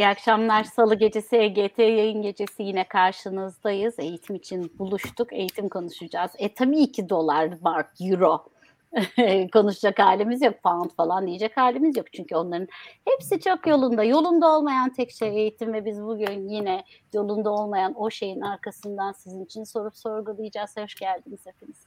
[0.00, 0.64] İyi akşamlar.
[0.64, 3.98] Salı gecesi EGT yayın gecesi yine karşınızdayız.
[3.98, 5.32] Eğitim için buluştuk.
[5.32, 6.30] Eğitim konuşacağız.
[6.38, 8.44] E tabii ki dolar, mark, euro
[9.52, 10.54] konuşacak halimiz yok.
[10.62, 12.06] Pound falan diyecek halimiz yok.
[12.12, 12.68] Çünkü onların
[13.08, 14.04] hepsi çok yolunda.
[14.04, 19.44] Yolunda olmayan tek şey eğitim ve biz bugün yine yolunda olmayan o şeyin arkasından sizin
[19.44, 20.76] için sorup sorgulayacağız.
[20.76, 21.86] Hoş geldiniz hepiniz.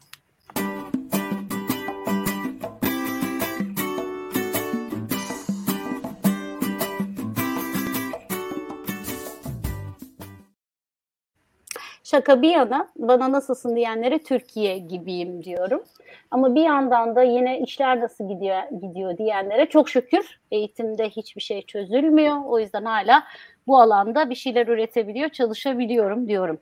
[12.13, 15.83] Şaka bir yana bana nasılsın diyenlere Türkiye gibiyim diyorum.
[16.31, 21.61] Ama bir yandan da yine işler nasıl gidiyor gidiyor diyenlere çok şükür eğitimde hiçbir şey
[21.61, 22.35] çözülmüyor.
[22.45, 23.23] O yüzden hala
[23.67, 26.59] bu alanda bir şeyler üretebiliyor, çalışabiliyorum diyorum.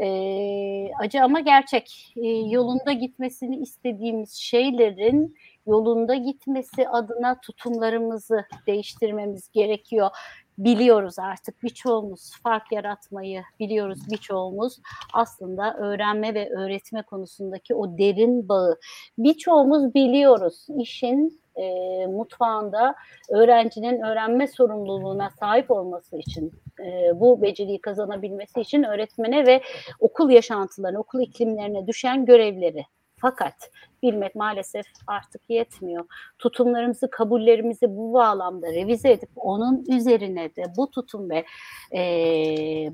[0.00, 2.14] Ee, acı ama gerçek.
[2.16, 10.10] Ee, yolunda gitmesini istediğimiz şeylerin yolunda gitmesi adına tutumlarımızı değiştirmemiz gerekiyor
[10.58, 14.80] biliyoruz artık birçoğumuz fark yaratmayı biliyoruz birçoğumuz
[15.12, 18.78] aslında öğrenme ve öğretme konusundaki o derin bağı
[19.18, 20.66] birçoğumuz biliyoruz.
[20.78, 22.94] İşin e, mutfağında
[23.30, 29.62] öğrencinin öğrenme sorumluluğuna sahip olması için e, bu beceriyi kazanabilmesi için öğretmene ve
[30.00, 32.86] okul yaşantılarına, okul iklimlerine düşen görevleri
[33.24, 33.70] fakat
[34.02, 36.04] bilmek maalesef artık yetmiyor.
[36.38, 41.44] Tutumlarımızı, kabullerimizi bu bağlamda revize edip onun üzerine de bu tutum ve
[41.92, 42.02] e,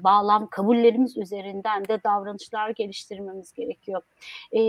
[0.04, 4.02] bağlam kabullerimiz üzerinden de davranışlar geliştirmemiz gerekiyor.
[4.56, 4.60] E,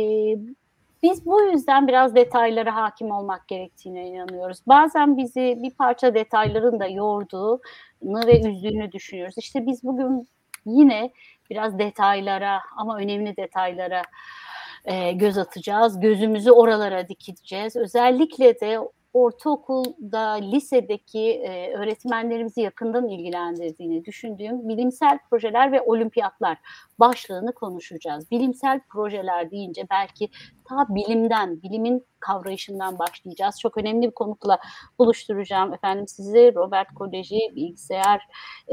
[1.03, 4.58] biz bu yüzden biraz detaylara hakim olmak gerektiğine inanıyoruz.
[4.68, 9.38] Bazen bizi bir parça detayların da yorduğunu ve üzdüğünü düşünüyoruz.
[9.38, 10.28] İşte biz bugün
[10.66, 11.12] yine
[11.50, 14.02] biraz detaylara ama önemli detaylara
[14.86, 16.00] e, göz atacağız.
[16.00, 17.76] Gözümüzü oralara dikeceğiz.
[17.76, 18.80] Özellikle de
[19.14, 26.58] ortaokulda, lisedeki e, öğretmenlerimizi yakından ilgilendirdiğini düşündüğüm bilimsel projeler ve olimpiyatlar
[27.00, 28.32] başlığını konuşacağız.
[28.32, 30.30] Bilimsel projeler deyince belki
[30.66, 33.59] ta bilimden, bilimin kavrayışından başlayacağız.
[33.59, 34.59] Çok önemli bir konukla
[35.00, 36.56] buluşturacağım efendim sizi.
[36.56, 38.22] Robert Koleji Bilgisayar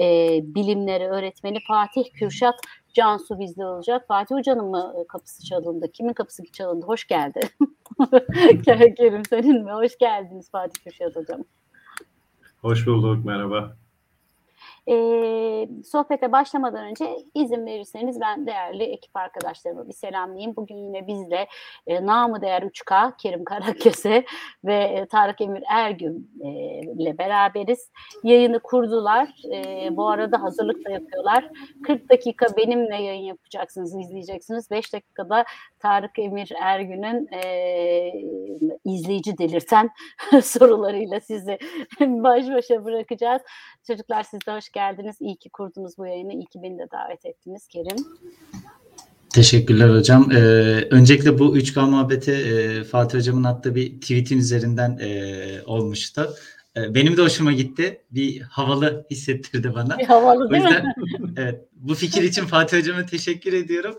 [0.01, 0.05] e,
[0.43, 2.55] Bilimleri Öğretmeni Fatih Kürşat
[2.99, 4.05] Cansu bizde olacak.
[4.09, 5.93] Fatih Hoca'nın mı e, kapısı çalındı?
[5.93, 6.87] Kimin kapısı çalındı?
[6.87, 7.41] Hoş geldi.
[8.97, 9.73] Kerim senin mi?
[9.73, 11.45] Hoş geldiniz Fatih Kürşat Hocam.
[12.61, 13.77] Hoş bulduk, merhaba.
[14.89, 20.57] E, sohbete başlamadan önce izin verirseniz ben değerli ekip arkadaşlarımı bir selamlayayım.
[20.57, 21.47] Bugün yine bizle
[21.87, 24.25] e, namı değer 3K Kerim Karaköse
[24.65, 26.49] ve e, Tarık Emir Ergün e,
[26.81, 27.91] ile beraberiz.
[28.25, 29.35] Yayını kurdular.
[29.55, 31.51] E, bu arada hazırlık da yapıyorlar.
[31.87, 34.71] 40 dakika benimle yayın yapacaksınız, izleyeceksiniz.
[34.71, 35.45] 5 dakikada
[35.79, 38.13] Tarık Emir Ergün'ün e,
[38.85, 39.91] izleyici delirten
[40.43, 41.59] sorularıyla sizi
[42.01, 43.43] baş başa bırakacağız.
[43.87, 44.78] Çocuklar siz de hoş geldiniz.
[45.21, 46.33] İyi ki kurdunuz bu yayını.
[46.33, 47.97] İyi ki beni de davet ettiniz Kerim.
[49.35, 50.31] Teşekkürler hocam.
[50.33, 50.39] Ee,
[50.91, 56.35] öncelikle bu 3K muhabbeti e, Fatih hocamın attığı bir tweetin üzerinden e, olmuştu.
[56.77, 58.03] E, benim de hoşuma gitti.
[58.11, 59.99] Bir havalı hissettirdi bana.
[59.99, 60.95] Bir havalı değil o yüzden, mi?
[61.37, 63.99] evet, bu fikir için Fatih hocama teşekkür ediyorum.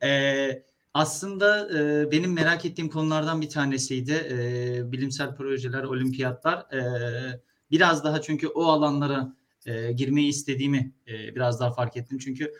[0.00, 0.64] Evet
[0.94, 4.12] aslında e, benim merak ettiğim konulardan bir tanesiydi.
[4.12, 6.58] E, bilimsel projeler, olimpiyatlar.
[6.58, 6.80] E,
[7.70, 9.36] biraz daha çünkü o alanlara
[9.66, 12.18] e, girmeyi istediğimi e, biraz daha fark ettim.
[12.18, 12.52] Çünkü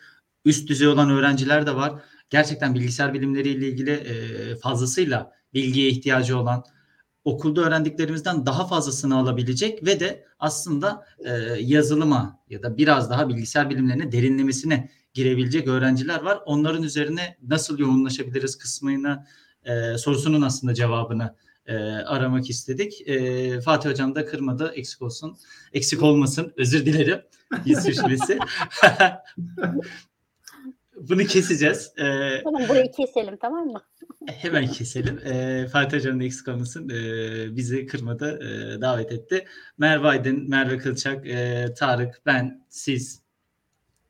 [0.45, 2.01] üst düzey olan öğrenciler de var.
[2.29, 6.63] Gerçekten bilgisayar bilimleriyle ilgili e, fazlasıyla bilgiye ihtiyacı olan,
[7.23, 13.69] okulda öğrendiklerimizden daha fazlasını alabilecek ve de aslında e, yazılıma ya da biraz daha bilgisayar
[13.69, 16.39] bilimlerine derinlemesine girebilecek öğrenciler var.
[16.45, 19.27] Onların üzerine nasıl yoğunlaşabiliriz kısmına
[19.63, 21.35] e, sorusunun aslında cevabını
[21.65, 23.07] e, aramak istedik.
[23.07, 24.71] E, Fatih Hocam da kırmadı.
[24.75, 25.37] Eksik olsun.
[25.73, 26.53] Eksik olmasın.
[26.57, 27.21] Özür dilerim.
[27.65, 28.39] Yüz sürçmesi.
[31.09, 31.91] Bunu keseceğiz.
[31.97, 33.81] Ee, tamam burayı keselim tamam mı?
[34.25, 35.19] Hemen keselim.
[35.25, 36.89] Ee, Fatih Hocam da eksik olmasın.
[36.89, 38.39] Ee, bizi kırmadı.
[38.39, 39.45] E, davet etti.
[39.77, 43.21] Merve Aydın, Merve Kılçak, e, Tarık, ben, siz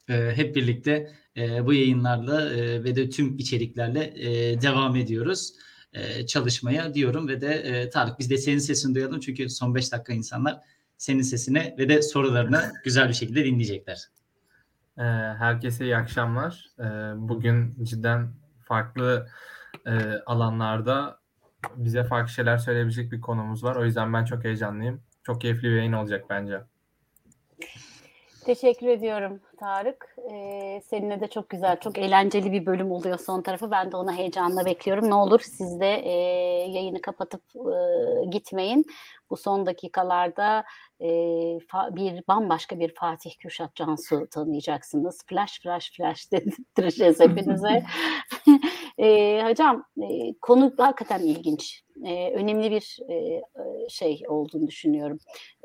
[0.10, 5.54] e, hep birlikte e, bu yayınlarla e, ve de tüm içeriklerle e, devam ediyoruz
[5.94, 9.92] e, çalışmaya diyorum ve de e, Tarık biz de senin sesini duyalım çünkü son 5
[9.92, 10.60] dakika insanlar
[10.98, 14.08] senin sesini ve de sorularını güzel bir şekilde dinleyecekler.
[14.98, 15.04] E,
[15.38, 16.66] herkese iyi akşamlar.
[16.80, 16.84] E,
[17.16, 18.34] bugün cidden
[18.64, 19.28] farklı
[19.86, 19.92] e,
[20.26, 21.20] alanlarda
[21.76, 23.76] bize farklı şeyler söyleyebilecek bir konumuz var.
[23.76, 25.02] O yüzden ben çok heyecanlıyım.
[25.24, 26.62] Çok keyifli bir yayın olacak bence.
[28.46, 30.16] Teşekkür ediyorum Tarık.
[30.32, 33.72] Ee, seninle de çok güzel, çok eğlenceli bir bölüm oluyor son tarafı.
[33.72, 35.10] Ben de ona heyecanla bekliyorum.
[35.10, 36.12] Ne olur siz de e,
[36.70, 38.86] yayını kapatıp e, gitmeyin.
[39.30, 40.64] Bu son dakikalarda
[41.02, 41.08] e,
[41.92, 45.22] bir bambaşka bir Fatih Kürşat Cansu tanıyacaksınız.
[45.28, 47.84] Flash flash flash dedirteceğiz hepinize.
[48.98, 51.84] e, hocam e, konu hakikaten ilginç.
[52.06, 53.42] E, önemli bir e,
[53.90, 55.18] şey olduğunu düşünüyorum.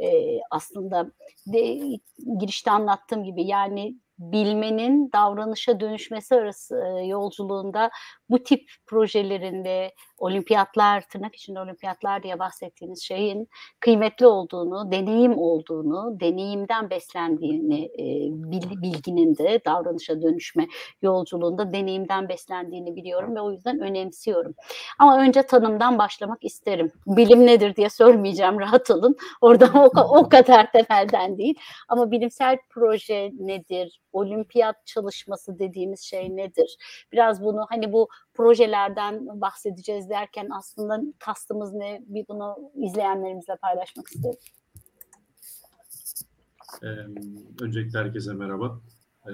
[0.02, 1.12] E, aslında
[1.46, 1.78] de,
[2.40, 7.90] girişte anlattığım gibi yani bilmenin davranışa dönüşmesi arası e, yolculuğunda
[8.30, 13.48] bu tip projelerinde olimpiyatlar, tırnak içinde olimpiyatlar diye bahsettiğiniz şeyin
[13.80, 20.66] kıymetli olduğunu, deneyim olduğunu, deneyimden beslendiğini, e, bil- bilginin de davranışa dönüşme
[21.02, 24.54] yolculuğunda deneyimden beslendiğini biliyorum ve o yüzden önemsiyorum.
[24.98, 26.92] Ama önce tanımdan başlamak isterim.
[27.06, 29.16] Bilim nedir diye sormayacağım, rahat olun.
[29.40, 29.90] Orada o,
[30.20, 31.54] o kadar temelden değil.
[31.88, 34.00] Ama bilimsel proje nedir?
[34.16, 36.76] Olimpiyat çalışması dediğimiz şey nedir?
[37.12, 42.02] Biraz bunu hani bu projelerden bahsedeceğiz derken aslında kastımız ne?
[42.06, 44.38] Bir bunu izleyenlerimizle paylaşmak isterim.
[46.82, 46.86] Ee,
[47.64, 48.78] öncelikle herkese merhaba.
[49.26, 49.30] Ee,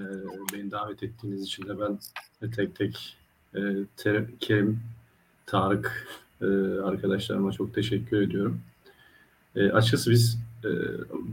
[0.52, 1.98] beni davet ettiğiniz için de ben
[2.50, 3.16] tek tek
[3.54, 3.60] e,
[3.96, 4.80] Ter- Kerim,
[5.46, 6.08] Tarık
[6.40, 6.46] e,
[6.80, 8.60] arkadaşlarıma çok teşekkür ediyorum.
[9.56, 10.70] E, açıkçası biz e,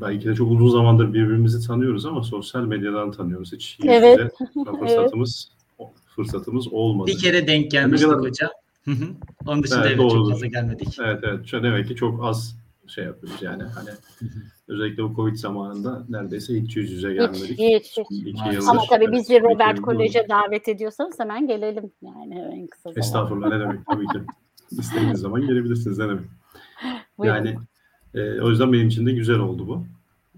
[0.01, 3.53] belki de çok uzun zamandır birbirimizi tanıyoruz ama sosyal medyadan tanıyoruz.
[3.53, 4.31] Hiç Evet.
[4.79, 5.51] fırsatımız
[6.15, 7.07] fırsatımız olmadı.
[7.11, 8.49] Bir kere denk gelmiştik Ne kadar- hocam.
[8.85, 9.05] Hı hı.
[9.47, 10.97] Onun dışında Evet, evet, çok fazla gelmedik.
[10.99, 11.45] Evet evet.
[11.47, 13.63] Şu demek ki çok az şey yapıyoruz yani.
[13.63, 13.89] Hani
[14.67, 17.59] özellikle bu Covid zamanında neredeyse hiç yüz yüze gelmedik.
[17.59, 18.27] Hiç, hiç, hiç.
[18.27, 18.67] İki yıldır.
[18.67, 22.99] Ama tabii evet, bizi Robert Kolej'e davet ediyorsanız hemen gelelim yani en kısa zamanda.
[22.99, 24.19] Estağfurullah ne demek tabii ki.
[24.71, 26.25] İstediğiniz zaman gelebilirsiniz ne demek.
[27.17, 27.35] Buyurun.
[27.35, 27.57] Yani
[28.13, 29.85] e, o yüzden benim için de güzel oldu bu.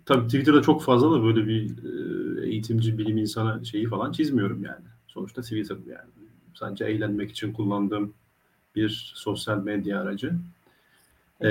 [0.06, 4.86] Tabii Twitter'da çok fazla da böyle bir e, eğitimci, bilim insanı şeyi falan çizmiyorum yani.
[5.08, 6.10] Sonuçta Twitter yani.
[6.54, 8.14] Sadece eğlenmek için kullandığım
[8.76, 10.34] bir sosyal medya aracı.
[11.44, 11.50] E,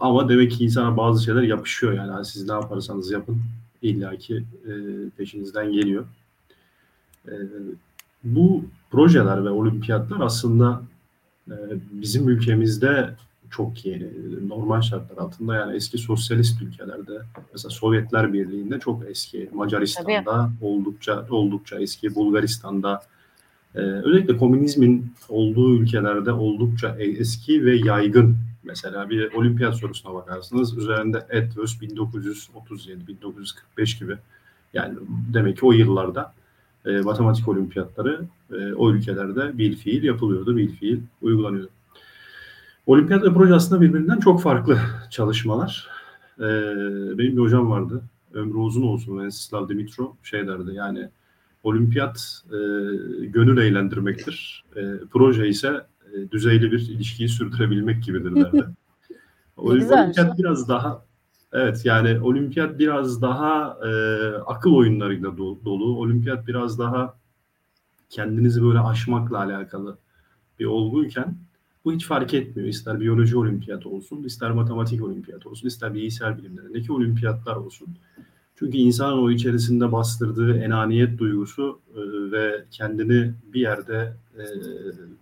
[0.00, 2.10] ama demek ki insana bazı şeyler yapışıyor yani.
[2.10, 3.42] Hani siz ne yaparsanız yapın
[3.82, 4.72] illaki e,
[5.16, 6.04] peşinizden geliyor.
[7.28, 7.32] E,
[8.24, 10.82] bu projeler ve olimpiyatlar aslında
[11.48, 11.54] e,
[11.92, 13.14] bizim ülkemizde
[13.56, 14.08] çok yeni.
[14.48, 17.12] Normal şartlar altında yani eski sosyalist ülkelerde
[17.52, 19.50] mesela Sovyetler Birliği'nde çok eski.
[19.52, 22.14] Macaristan'da oldukça oldukça eski.
[22.14, 23.02] Bulgaristan'da
[23.74, 28.36] e, özellikle komünizmin olduğu ülkelerde oldukça e- eski ve yaygın.
[28.64, 30.78] Mesela bir olimpiyat sorusuna bakarsınız.
[30.78, 34.16] Üzerinde Etvös 1937, 1945 gibi.
[34.72, 34.94] Yani
[35.34, 36.34] demek ki o yıllarda
[36.86, 38.20] e, matematik olimpiyatları
[38.52, 41.70] e, o ülkelerde bil fiil yapılıyordu, bil fiil uygulanıyordu.
[42.86, 44.78] Olimpiyat ve proje aslında birbirinden çok farklı
[45.10, 45.88] çalışmalar.
[46.38, 46.46] E,
[47.18, 48.02] benim bir hocam vardı,
[48.34, 51.08] ömrü uzun olsun Vensislav Dimitrov şey derdi yani
[51.62, 52.58] olimpiyat e,
[53.26, 54.82] gönül eğlendirmektir, e,
[55.12, 58.64] proje ise e, düzeyli bir ilişkiyi sürdürebilmek gibidir derdi.
[59.56, 61.04] Olimpiyat biraz daha
[61.54, 63.90] Evet yani olimpiyat biraz daha e,
[64.46, 65.98] akıl oyunlarıyla do- dolu.
[65.98, 67.18] Olimpiyat biraz daha
[68.10, 69.98] kendinizi böyle aşmakla alakalı
[70.58, 71.36] bir olguyken
[71.84, 72.68] bu hiç fark etmiyor.
[72.68, 77.88] İster biyoloji olimpiyatı olsun, ister matematik olimpiyatı olsun, ister bilgisayar bilimlerindeki olimpiyatlar olsun.
[78.58, 82.00] Çünkü insanın o içerisinde bastırdığı enaniyet duygusu e,
[82.32, 84.42] ve kendini bir yerde e,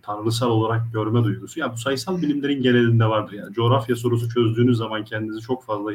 [0.01, 1.59] tanrısal olarak görme duygusu.
[1.59, 3.53] Ya bu sayısal bilimlerin genelinde vardır yani.
[3.53, 5.91] Coğrafya sorusu çözdüğünüz zaman kendinizi çok fazla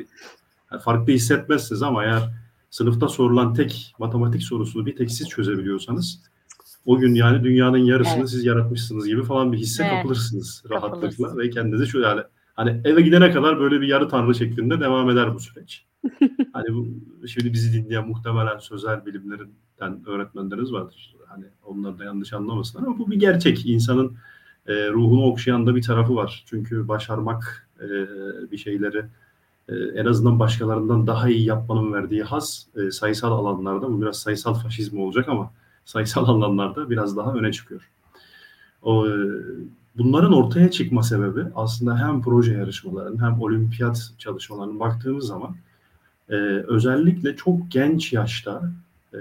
[0.81, 2.23] farklı hissetmezsiniz ama eğer
[2.71, 6.23] sınıfta sorulan tek matematik sorusunu bir tek siz çözebiliyorsanız
[6.87, 8.29] o gün yani dünyanın yarısını Evet.
[8.29, 9.93] siz yaratmışsınız gibi falan bir hisse Evet.
[9.95, 12.23] kapılırsınız rahatlıkla ve kendinizi şöyle yani
[12.55, 15.87] hani eve gidene kadar böyle bir yarı tanrı şeklinde devam eder bu süreç.
[16.53, 16.89] hani bu
[17.29, 21.15] şimdi bizi dinleyen muhtemelen sözel bilimlerinden öğretmenleriniz vardır.
[21.27, 23.67] Hani onlar da yanlış anlamasınlar ama bu bir gerçek.
[23.67, 24.17] İnsanın
[24.67, 26.45] e, ruhunu okşayan da bir tarafı var.
[26.47, 27.87] Çünkü başarmak e,
[28.51, 29.05] bir şeyleri
[29.69, 34.55] e, en azından başkalarından daha iyi yapmanın verdiği haz e, sayısal alanlarda bu biraz sayısal
[34.55, 35.53] faşizm olacak ama
[35.89, 37.91] sayısal alanlarda biraz daha öne çıkıyor.
[38.83, 39.13] O, e,
[39.99, 45.57] bunların ortaya çıkma sebebi aslında hem proje yarışmalarının hem olimpiyat çalışmalarının baktığımız zaman
[46.29, 46.35] e,
[46.67, 48.73] özellikle çok genç yaşta
[49.15, 49.19] e,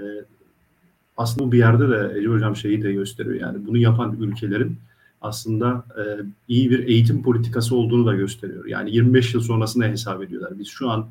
[1.16, 4.78] aslında bir yerde de Ece Hocam şeyi de gösteriyor yani bunu yapan ülkelerin
[5.20, 6.02] aslında e,
[6.48, 8.66] iyi bir eğitim politikası olduğunu da gösteriyor.
[8.66, 10.58] Yani 25 yıl sonrasını hesap ediyorlar.
[10.58, 11.10] Biz şu an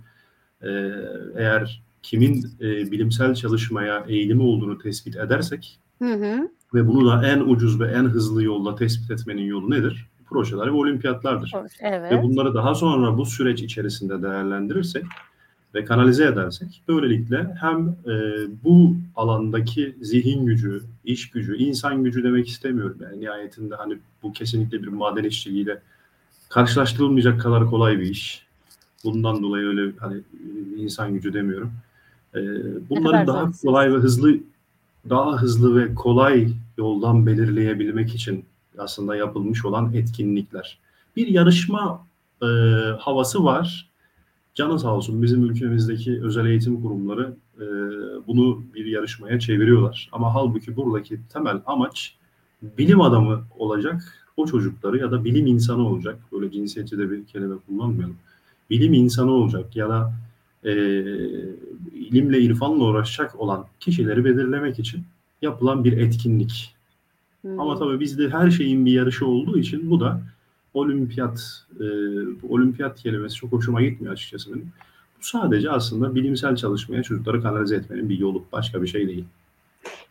[0.61, 0.69] e,
[1.35, 6.49] eğer kimin e, bilimsel çalışmaya eğilimi olduğunu tespit edersek Hı hı.
[6.73, 10.05] ve bunu da en ucuz ve en hızlı yolla tespit etmenin yolu nedir?
[10.25, 11.51] Projeler ve olimpiyatlardır.
[11.79, 12.11] Evet.
[12.11, 15.05] Ve bunları daha sonra bu süreç içerisinde değerlendirirsek
[15.75, 18.13] ve kanalize edersek böylelikle hem e,
[18.63, 22.97] bu alandaki zihin gücü, iş gücü, insan gücü demek istemiyorum.
[23.01, 25.81] Yani nihayetinde hani bu kesinlikle bir maden işçiliğiyle
[26.49, 28.47] karşılaştırılmayacak kadar kolay bir iş.
[29.03, 30.21] Bundan dolayı öyle hani
[30.77, 31.71] insan gücü demiyorum.
[32.35, 32.39] E,
[32.89, 33.61] bunları daha zahmetsiz.
[33.61, 34.37] kolay ve hızlı
[35.09, 38.45] daha hızlı ve kolay yoldan belirleyebilmek için
[38.77, 40.79] aslında yapılmış olan etkinlikler.
[41.15, 42.07] Bir yarışma
[42.41, 42.45] e,
[42.99, 43.89] havası var.
[44.55, 47.65] Canı sağ olsun bizim ülkemizdeki özel eğitim kurumları e,
[48.27, 50.09] bunu bir yarışmaya çeviriyorlar.
[50.11, 52.15] Ama halbuki buradaki temel amaç
[52.61, 56.19] bilim adamı olacak o çocukları ya da bilim insanı olacak.
[56.31, 58.17] Böyle cinsiyetçi de bir kelime kullanmayalım.
[58.69, 60.13] Bilim insanı olacak ya da
[60.67, 60.71] e,
[61.93, 65.03] ilimle irfanla uğraşacak olan kişileri belirlemek için
[65.41, 66.75] yapılan bir etkinlik.
[67.41, 67.59] Hmm.
[67.59, 70.21] Ama tabii bizde her şeyin bir yarışı olduğu için bu da
[70.73, 71.85] olimpiyat, e,
[72.49, 74.71] olimpiyat kelimesi çok hoşuma gitmiyor açıkçası benim.
[75.19, 78.43] Bu sadece aslında bilimsel çalışmaya çocukları kanalize etmenin bir yolu.
[78.51, 79.25] Başka bir şey değil.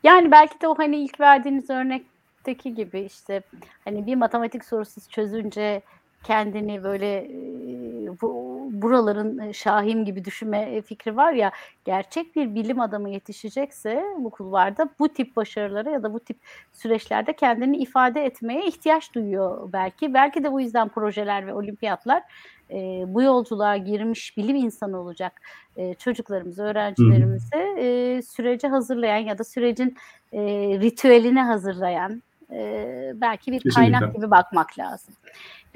[0.04, 3.42] Yani belki de o hani ilk verdiğiniz örnekteki gibi işte
[3.84, 5.82] hani bir matematik sorusu çözünce
[6.24, 11.50] kendini böyle e, bu, buraların e, şahim gibi düşünme fikri var ya
[11.84, 16.36] gerçek bir bilim adamı yetişecekse bu kulvarda bu tip başarılara ya da bu tip
[16.72, 20.14] süreçlerde kendini ifade etmeye ihtiyaç duyuyor belki.
[20.14, 22.22] Belki de bu yüzden projeler ve olimpiyatlar
[22.70, 25.40] e, bu yolculuğa girmiş bilim insanı olacak
[25.76, 29.96] e, çocuklarımızı, öğrencilerimizi e, sürece hazırlayan ya da sürecin
[30.32, 30.40] e,
[30.80, 33.92] ritüeline hazırlayan e, belki bir Kesinlikle.
[33.92, 35.14] kaynak gibi bakmak lazım.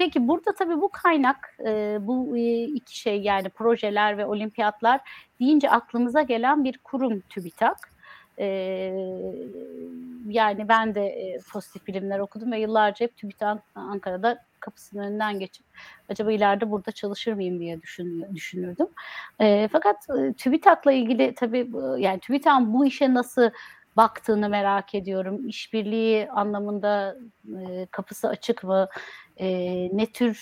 [0.01, 5.01] Peki burada tabii bu kaynak, e, bu e, iki şey yani projeler ve olimpiyatlar
[5.39, 7.77] deyince aklımıza gelen bir kurum TÜBİTAK.
[8.39, 8.45] E,
[10.27, 15.65] yani ben de e, pozitif bilimler okudum ve yıllarca hep TÜBİTAK Ankara'da kapısının önünden geçip
[16.09, 18.87] acaba ileride burada çalışır mıyım diye düşün, düşünürdüm.
[19.39, 23.49] E, fakat e, TÜBİTAK'la ilgili tabii yani TÜBİTAK'ın bu işe nasıl
[23.97, 25.47] baktığını merak ediyorum.
[25.47, 27.17] İşbirliği anlamında
[27.59, 28.87] e, kapısı açık mı?
[29.37, 29.49] E,
[29.97, 30.39] ne tür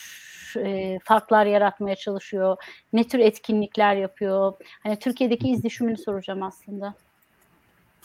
[0.58, 2.58] e, farklar yaratmaya çalışıyor?
[2.94, 4.54] Ne tür etkinlikler yapıyor?
[4.84, 6.94] Hani Türkiye'deki iz düşümünü soracağım aslında.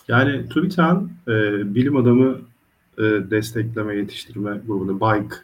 [0.09, 1.33] Yani TÜBİTAK'ın e,
[1.75, 2.41] bilim adamı
[2.99, 5.37] e, destekleme, yetiştirme grubunu BIKE,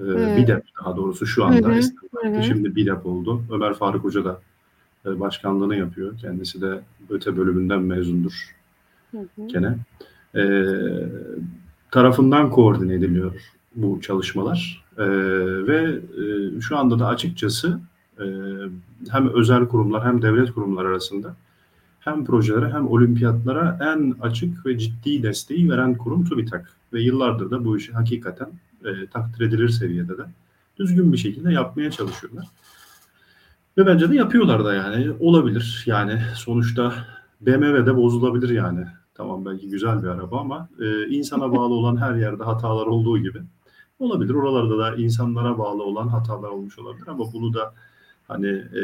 [0.00, 0.36] e.
[0.36, 3.42] BİDEP daha doğrusu şu anda Hı hı, şimdi BİDEP oldu.
[3.50, 4.40] Ömer Faruk Hoca da
[5.06, 6.18] e, başkanlığını yapıyor.
[6.18, 6.80] Kendisi de
[7.10, 8.59] öte bölümünden mezundur.
[9.46, 9.76] Gene.
[10.34, 10.42] E,
[11.90, 13.34] tarafından koordine ediliyor
[13.74, 14.84] bu çalışmalar.
[14.98, 15.04] E,
[15.66, 16.00] ve
[16.56, 17.80] e, şu anda da açıkçası
[18.18, 18.24] e,
[19.10, 21.36] hem özel kurumlar hem devlet kurumlar arasında
[22.00, 26.70] hem projelere hem olimpiyatlara en açık ve ciddi desteği veren kurum TÜBİTAK.
[26.92, 28.48] Ve yıllardır da bu işi hakikaten
[28.84, 30.22] e, takdir edilir seviyede de
[30.78, 32.46] düzgün bir şekilde yapmaya çalışıyorlar.
[33.78, 35.82] Ve bence de yapıyorlar da yani olabilir.
[35.86, 36.94] Yani sonuçta
[37.40, 38.86] BMW'de bozulabilir yani.
[39.20, 43.38] Tamam belki güzel bir araba ama e, insana bağlı olan her yerde hatalar olduğu gibi
[43.98, 44.34] olabilir.
[44.34, 47.74] Oralarda da insanlara bağlı olan hatalar olmuş olabilir ama bunu da
[48.28, 48.82] hani e,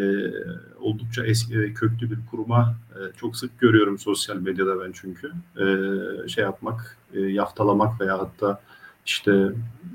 [0.80, 6.44] oldukça eski köklü bir kuruma e, çok sık görüyorum sosyal medyada ben çünkü e, şey
[6.44, 8.60] yapmak, e, yaftalamak veya hatta
[9.06, 9.52] işte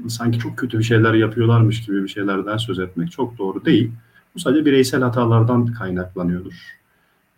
[0.08, 3.92] sanki çok kötü bir şeyler yapıyorlarmış gibi bir şeylerden söz etmek çok doğru değil.
[4.36, 6.81] Bu sadece bireysel hatalardan kaynaklanıyordur.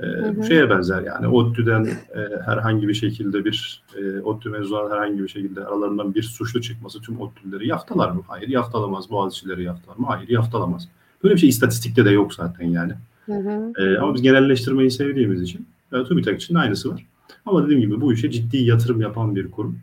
[0.03, 0.38] E, hı.
[0.38, 5.27] Bu şeye benzer yani ODTÜ'den e, herhangi bir şekilde bir e, ODTÜ mezunları herhangi bir
[5.27, 8.22] şekilde aralarından bir suçlu çıkması tüm ODTÜ'leri yaftalar mı?
[8.27, 9.10] Hayır yaftalamaz.
[9.10, 10.05] Boğaziçi'leri yaftalar mı?
[10.07, 10.88] Hayır yaftalamaz.
[11.24, 12.93] Böyle bir şey istatistikte de yok zaten yani.
[13.25, 13.74] Hı hı.
[13.77, 17.05] Ee, ama biz genelleştirmeyi sevdiğimiz için e, TÜBİTAK için aynısı var.
[17.45, 19.79] Ama dediğim gibi bu işe ciddi yatırım yapan bir kurum.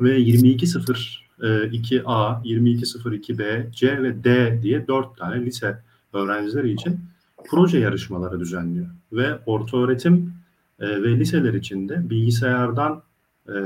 [0.00, 5.78] Ve 2202A, 2202B, C ve D diye dört tane lise
[6.12, 7.00] öğrencileri için
[7.48, 8.86] proje yarışmaları düzenliyor.
[9.12, 10.34] Ve orta öğretim
[10.80, 13.02] e, ve liseler içinde bilgisayardan
[13.48, 13.56] e,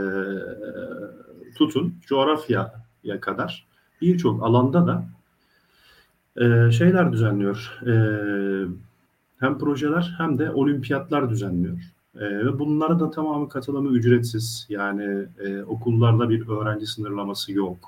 [1.59, 3.67] tutun coğrafyaya kadar
[4.03, 5.05] birçok alanda da
[6.37, 7.81] e, şeyler düzenliyor.
[7.87, 7.95] E,
[9.41, 11.79] hem projeler hem de olimpiyatlar düzenliyor.
[12.15, 14.67] E, ve bunlara da tamamı katılımı ücretsiz.
[14.69, 17.79] Yani e, okullarda bir öğrenci sınırlaması yok.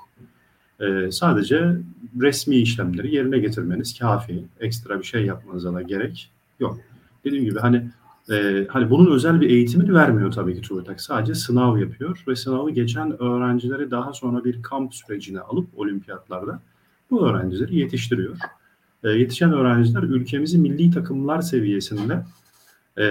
[0.83, 1.77] E, sadece
[2.21, 4.43] resmi işlemleri yerine getirmeniz kafi.
[4.59, 6.79] Ekstra bir şey yapmanıza da gerek yok.
[7.25, 7.89] Dediğim gibi hani
[8.31, 11.01] e, hani bunun özel bir eğitimini vermiyor tabii ki TÜBİTAK.
[11.01, 16.59] Sadece sınav yapıyor ve sınavı geçen öğrencileri daha sonra bir kamp sürecine alıp olimpiyatlarda
[17.11, 18.37] bu öğrencileri yetiştiriyor.
[19.03, 22.23] E, yetişen öğrenciler ülkemizi milli takımlar seviyesinde
[22.97, 23.05] e,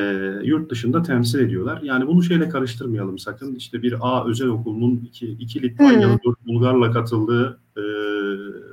[0.44, 1.82] yurt dışında temsil ediyorlar.
[1.82, 3.54] Yani bunu şeyle karıştırmayalım sakın.
[3.54, 7.58] İşte bir A özel okulunun iki, iki Litvanyalı, dört Bulgarla katıldığı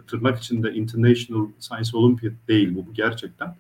[0.10, 3.56] tırnak içinde International Science Olympiad değil bu gerçekten.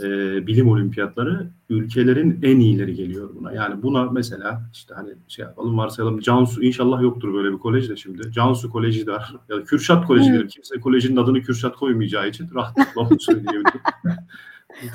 [0.00, 0.06] e,
[0.46, 3.52] bilim olimpiyatları ülkelerin en iyileri geliyor buna.
[3.52, 7.96] Yani buna mesela işte hani şey yapalım varsayalım Cansu inşallah yoktur böyle bir kolej de
[7.96, 8.32] şimdi.
[8.32, 9.36] Cansu Koleji de var.
[9.48, 10.48] Ya da Kürşat Koleji derim.
[10.48, 13.80] Kimse kolejin adını Kürşat koymayacağı için rahatlıkla onu söyleyebilirim.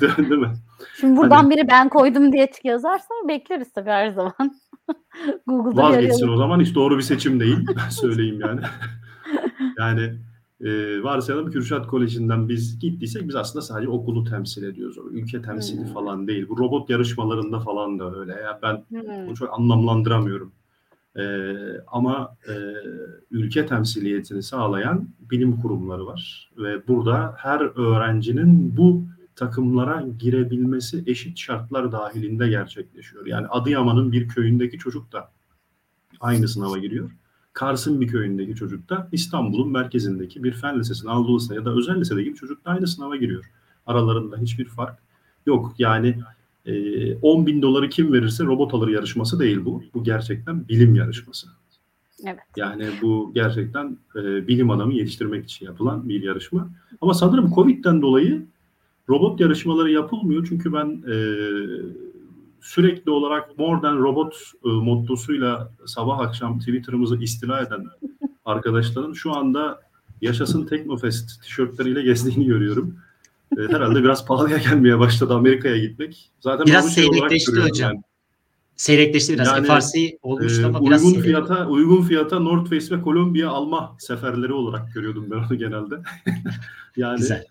[0.00, 0.52] Değil mi?
[1.00, 4.32] Şimdi buradan Hani- biri ben koydum diye yazarsa bekleriz tabii her zaman.
[5.46, 7.58] Google'da Vazgeçsin o zaman hiç doğru bir seçim değil.
[7.76, 8.60] Ben söyleyeyim yani.
[9.78, 10.14] yani
[10.62, 14.98] e, varsayalım Kürşat Koleji'nden biz gittiysek biz aslında sadece okulu temsil ediyoruz.
[14.98, 15.86] O ülke temsili Hmm.
[15.94, 16.48] falan değil.
[16.48, 18.32] Bu robot yarışmalarında falan da öyle.
[18.32, 19.26] Ya ben Hmm.
[19.26, 20.52] bunu çok anlamlandıramıyorum.
[21.16, 21.24] E,
[21.86, 22.52] ama e,
[23.30, 26.50] ülke temsiliyetini sağlayan bilim kurumları var.
[26.58, 29.02] Ve burada her öğrencinin bu
[29.36, 33.26] takımlara girebilmesi eşit şartlar dahilinde gerçekleşiyor.
[33.26, 35.30] Yani Adıyaman'ın bir köyündeki çocuk da
[36.20, 37.10] aynı sınava giriyor.
[37.52, 42.00] Kars'ın bir köyündeki çocuk da İstanbul'un merkezindeki bir fen lisesine, Anadolu Lisesi ya da özel
[42.00, 43.50] lisedeki bir çocuk da aynı sınava giriyor.
[43.86, 44.98] Aralarında hiçbir fark
[45.46, 45.74] yok.
[45.78, 46.18] Yani
[46.66, 49.82] e, 10 bin doları kim verirse robot alır yarışması değil bu.
[49.94, 51.46] Bu gerçekten bilim yarışması.
[52.26, 52.38] Evet.
[52.56, 56.70] Yani bu gerçekten e, bilim adamı yetiştirmek için yapılan bir yarışma.
[57.00, 58.46] Ama sanırım Covid'den dolayı
[59.08, 60.46] robot yarışmaları yapılmıyor.
[60.48, 61.14] Çünkü ben e,
[62.62, 67.86] sürekli olarak More Than Robot e, mottosuyla sabah akşam Twitter'ımızı istila eden
[68.44, 69.80] arkadaşların şu anda
[70.20, 72.96] Yaşasın Teknofest tişörtleriyle gezdiğini görüyorum.
[73.58, 76.30] E, herhalde biraz pahalıya gelmeye başladı Amerika'ya gitmek.
[76.40, 77.92] Zaten Biraz şey seyrekleşti hocam.
[77.92, 78.02] yani.
[78.76, 79.48] Seyrekleşti biraz.
[79.48, 81.24] Yani, FRC olmuştu ama biraz uygun seyrek.
[81.24, 85.94] fiyata uygun fiyata North Face ve Kolombiya alma seferleri olarak görüyordum ben onu genelde.
[86.96, 87.44] yani Güzel.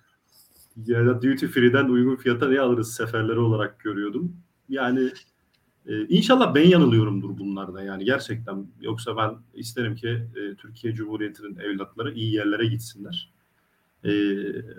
[0.85, 4.35] ya da duty free'den uygun fiyata ne alırız seferleri olarak görüyordum.
[4.71, 5.09] Yani
[5.87, 12.13] e, inşallah ben yanılıyorumdur bunlarda yani gerçekten yoksa ben isterim ki e, Türkiye Cumhuriyeti'nin evlatları
[12.13, 13.31] iyi yerlere gitsinler.
[14.05, 14.11] E,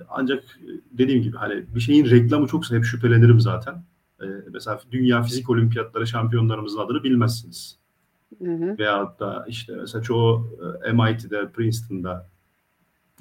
[0.09, 3.85] ancak e, dediğim gibi hani bir şeyin reklamı çoksa hep şüphelenirim zaten.
[4.23, 7.79] E, mesela Dünya Fizik Olimpiyatları şampiyonlarımızın adını bilmezsiniz
[8.43, 8.79] Hı hı.
[8.79, 12.29] veyahut da işte mesela çoğu e, MIT'de, Princeton'da,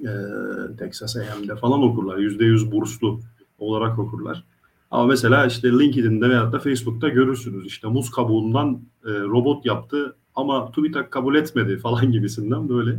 [0.02, 0.12] e,
[0.78, 2.18] Texas A&M'de falan okurlar.
[2.18, 3.20] Yüzde yüz burslu
[3.58, 4.44] olarak okurlar.
[4.92, 10.72] Ama mesela işte LinkedIn'de veyahut da Facebook'ta görürsünüz işte muz kabuğundan e, robot yaptı ama
[10.72, 12.92] TÜBİTAK kabul etmedi falan gibisinden böyle.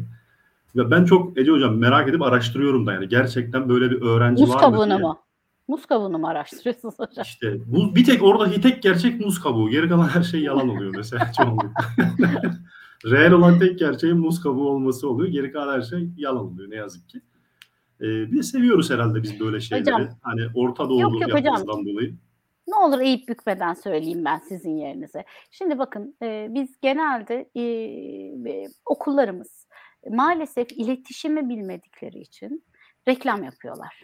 [0.77, 4.51] Ve ben çok Ece Hocam merak edip araştırıyorum da yani gerçekten böyle bir öğrenci Muz
[4.51, 4.99] var mı kabuğunu diye.
[4.99, 5.19] mu?
[5.69, 7.23] Muz kabuğunu mu araştırıyorsunuz hocam?
[7.23, 9.69] İşte bu bir tek oradaki tek gerçek muz kabuğu.
[9.69, 11.85] Geri kalan her şey yalan oluyor mesela çoğunlukla.
[13.05, 15.33] Reel olan tek gerçeğin muz kabuğu olması oluyor.
[15.33, 17.21] Geri kalan her şey yalan oluyor ne yazık ki.
[18.03, 19.95] Ee, bir de seviyoruz herhalde biz böyle şeyleri.
[19.95, 20.09] Hocam.
[20.23, 22.15] Hani Orta Doğulu yapımızdan dolayı.
[22.69, 25.25] Ne olur eğip bükmeden söyleyeyim ben sizin yerinize.
[25.51, 27.63] Şimdi bakın e, biz genelde e,
[28.53, 29.67] e, okullarımız
[30.11, 32.65] maalesef iletişimi bilmedikleri için
[33.09, 34.03] reklam yapıyorlar.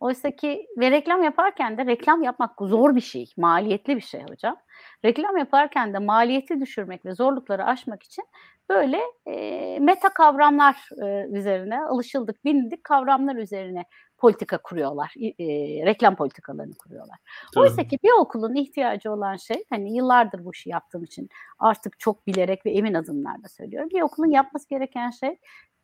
[0.00, 4.56] Oysa ki ve reklam yaparken de reklam yapmak zor bir şey, maliyetli bir şey hocam.
[5.04, 8.24] Reklam yaparken de maliyeti düşürmek ve zorlukları aşmak için
[8.68, 13.84] böyle e, meta kavramlar e, üzerine alışıldık, bilindik kavramlar üzerine
[14.18, 15.46] politika kuruyorlar, e,
[15.86, 17.18] reklam politikalarını kuruyorlar.
[17.54, 17.62] Tabii.
[17.64, 21.28] Oysa ki bir okulun ihtiyacı olan şey, hani yıllardır bu işi yaptığım için
[21.58, 23.90] artık çok bilerek ve emin adımlarla söylüyorum.
[23.90, 25.38] Bir okulun yapması gereken şey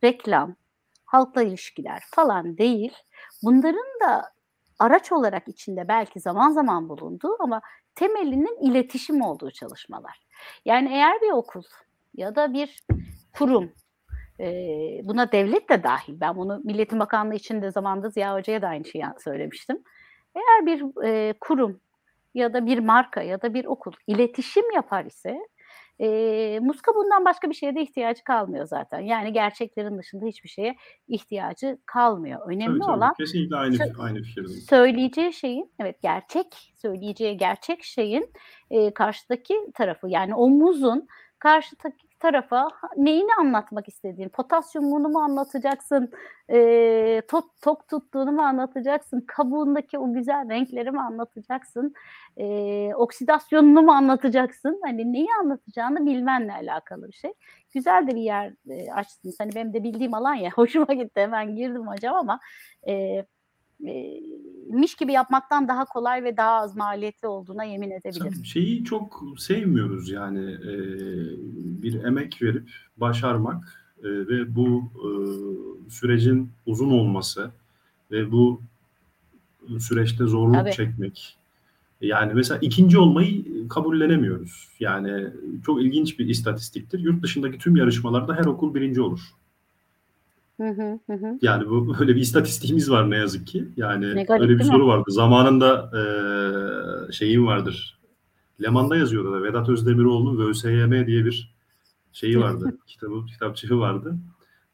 [0.05, 0.57] reklam,
[1.05, 2.93] halkla ilişkiler falan değil.
[3.43, 4.33] Bunların da
[4.79, 7.61] araç olarak içinde belki zaman zaman bulunduğu ama
[7.95, 10.21] temelinin iletişim olduğu çalışmalar.
[10.65, 11.63] Yani eğer bir okul
[12.15, 12.85] ya da bir
[13.33, 13.73] kurum
[15.05, 16.21] buna devlet de dahil.
[16.21, 19.83] Ben bunu Milliyetin Bakanlığı için de zamanında Ziya Hoca'ya da aynı şeyi söylemiştim.
[20.35, 20.85] Eğer bir
[21.41, 21.81] kurum
[22.35, 25.39] ya da bir marka ya da bir okul iletişim yapar ise
[26.03, 29.01] e, muska bundan başka bir şeye de ihtiyacı kalmıyor zaten.
[29.01, 30.77] Yani gerçeklerin dışında hiçbir şeye
[31.09, 32.41] ihtiyacı kalmıyor.
[32.47, 32.97] Önemli Tabii, tabii.
[32.97, 34.61] olan Kesinlikle aynı, aynı fikirdeyim.
[34.61, 38.33] söyleyeceği şeyin evet gerçek söyleyeceği gerçek şeyin
[38.71, 46.11] e, karşıdaki tarafı yani o muzun karşıdaki tarafa neyini anlatmak istediğin potasyumunu mu anlatacaksın
[46.51, 51.95] e, tok, tok tuttuğunu mu anlatacaksın kabuğundaki o güzel renkleri mi anlatacaksın
[52.37, 52.45] e,
[52.95, 54.81] oksidasyonunu mu anlatacaksın?
[54.85, 57.33] Hani neyi anlatacağını bilmenle alakalı bir şey.
[57.75, 61.21] Güzel de bir yer e, açtınız hani benim de bildiğim alan ya hoşuma gitti.
[61.21, 62.41] Hemen girdim hocam ama
[62.89, 63.25] e,
[64.69, 68.45] miş gibi yapmaktan daha kolay ve daha az maliyetli olduğuna yemin edebilirim.
[68.45, 70.75] Şeyi çok sevmiyoruz yani e,
[71.83, 75.09] bir emek verip başarmak e, ve bu e,
[75.91, 77.51] sürecin uzun olması
[78.11, 78.61] ve bu
[79.79, 80.73] süreçte zorluk Tabii.
[80.73, 81.37] çekmek.
[82.01, 84.69] Yani mesela ikinci olmayı kabullenemiyoruz.
[84.81, 85.27] Yani
[85.67, 86.99] çok ilginç bir istatistiktir.
[86.99, 89.21] Yurt dışındaki tüm yarışmalarda her okul birinci olur.
[90.61, 91.39] Hı hı, hı hı.
[91.43, 93.69] Yani bu böyle bir istatistiğimiz var ne yazık ki.
[93.77, 94.77] Yani Ne garip, öyle bir değil mi?
[94.77, 95.05] soru vardı.
[95.09, 97.99] Zamanında eee şeyim vardır.
[98.63, 101.55] Leman'da yazıyordu da Vedat Özdemiroğlu'nun VÖSYM diye bir
[102.13, 102.79] şeyi vardı.
[102.87, 104.15] kitabı, kitapçığı vardı.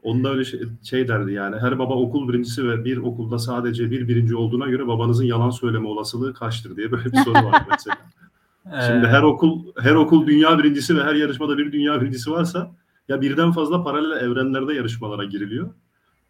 [0.03, 4.09] Onda öyle şey, şey derdi yani her baba okul birincisi ve bir okulda sadece bir
[4.09, 7.97] birinci olduğuna göre babanızın yalan söyleme olasılığı kaçtır diye böyle bir soru vardı mesela.
[8.87, 12.71] Şimdi Ee, her okul her okul dünya birincisi ve her yarışmada bir dünya birincisi varsa
[13.09, 15.71] ya birden fazla paralel evrenlerde yarışmalara giriliyor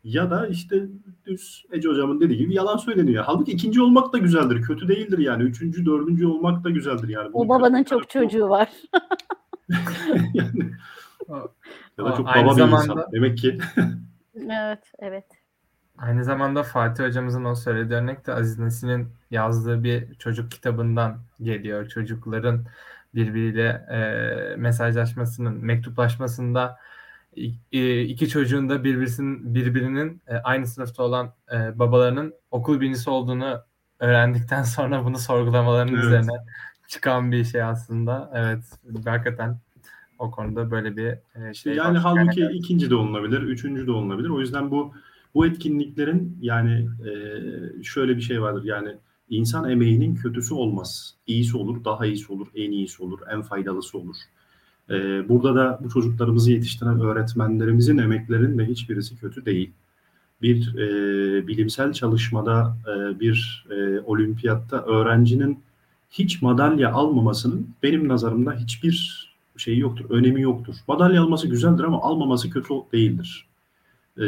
[0.05, 0.87] ya da işte
[1.27, 3.25] düz Ece hocamın dediği gibi yalan söyleniyor.
[3.27, 4.63] Halbuki ikinci olmak da güzeldir.
[4.63, 5.43] Kötü değildir yani.
[5.43, 7.31] Üçüncü, dördüncü olmak da güzeldir yani.
[7.33, 8.69] O babanın çok çocuğu var.
[10.35, 10.71] yani,
[11.99, 12.81] ya da çok aynı baba bir insan.
[12.81, 13.59] zamanda- Demek ki
[14.51, 15.25] Evet, evet.
[15.99, 21.89] Aynı zamanda Fatih hocamızın o söylediği örnek de Aziz Nesin'in yazdığı bir çocuk kitabından geliyor.
[21.89, 22.65] Çocukların
[23.15, 26.77] birbiriyle e, mesajlaşmasının, mektuplaşmasında
[27.73, 33.63] e, iki çocuğun da birbirinin, birbirinin e, aynı sınıfta olan e, babalarının okul birincisi olduğunu
[34.01, 36.05] öğrendikten sonra bunu sorgulamalarının Evet.
[36.05, 36.33] üzerine
[36.89, 38.31] çıkan bir şey aslında.
[38.35, 38.65] Evet,
[39.05, 39.59] hakikaten
[40.19, 41.15] o konuda böyle bir
[41.55, 44.29] şey yani halbuki Yani- ikinci de olunabilir, üçüncü de olunabilir.
[44.29, 44.95] O yüzden bu
[45.35, 46.89] bu etkinliklerin yani
[47.83, 48.65] şöyle bir şey vardır.
[48.65, 48.97] Yani
[49.31, 51.15] insan emeğinin kötüsü olmaz.
[51.27, 54.17] İyisi olur, daha iyisi olur, en iyisi olur, en faydalısı olur.
[54.91, 59.71] E, burada da bu çocuklarımızı yetiştiren öğretmenlerimizin emeklerinin de hiçbirisi kötü değil.
[60.43, 65.59] Bir e, bilimsel çalışmada, e, bir e, olimpiyatta öğrencinin
[66.11, 70.75] hiç madalya almamasının benim nazarımda hiçbir şeyi yoktur, önemi yoktur.
[70.89, 73.49] Madalya alması güzeldir ama almaması kötü değildir.
[74.19, 74.25] Ee,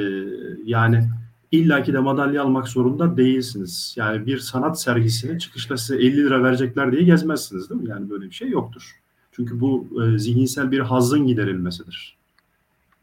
[0.64, 1.08] yani
[1.52, 3.94] illaki de madalya almak zorunda değilsiniz.
[3.98, 7.90] Yani bir sanat sergisine çıkışta size 50 lira verecekler diye gezmezsiniz değil mi?
[7.90, 9.00] Yani böyle bir şey yoktur.
[9.32, 12.20] Çünkü bu e, zihinsel bir hazzın giderilmesidir.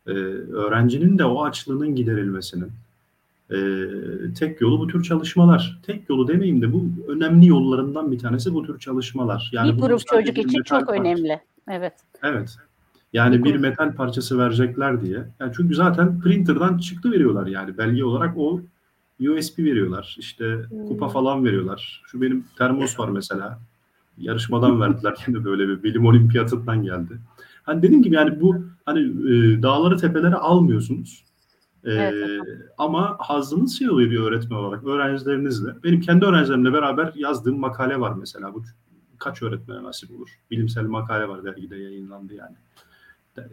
[0.07, 2.71] Ee, öğrencinin de o açlığının giderilmesinin
[3.51, 3.57] e,
[4.39, 5.79] tek yolu bu tür çalışmalar.
[5.85, 9.49] Tek yolu demeyeyim de bu önemli yollarından bir tanesi bu tür çalışmalar.
[9.53, 11.41] Yani bir grup çocuk için çok önemli.
[11.69, 11.93] Evet.
[12.23, 12.57] Evet.
[13.13, 15.25] Yani Bir metal parçası verecekler diye.
[15.39, 17.77] Yani çünkü zaten printer'dan çıktı veriyorlar yani.
[17.77, 18.61] Belge olarak o
[19.19, 20.15] USB veriyorlar.
[20.19, 21.13] İşte kupa Hmm.
[21.13, 22.01] falan veriyorlar.
[22.07, 23.59] Şu benim termos var mesela.
[24.17, 25.15] Yarışmadan verdiler.
[25.27, 27.17] Yine böyle bir bilim olimpiyatından geldi.
[27.63, 31.23] Hani dediğim gibi yani bu hani e, dağları tepelere almıyorsunuz.
[31.83, 32.41] E, Evet,
[32.77, 35.69] ama hazzınız şey oluyor bir öğretmen olarak öğrencilerinizle.
[35.83, 38.53] Benim kendi öğrencilerimle beraber yazdığım makale var mesela.
[38.53, 38.63] Bu
[39.17, 40.29] kaç öğretmene nasip olur?
[40.51, 42.55] Bilimsel makale var dergide yayınlandı yani.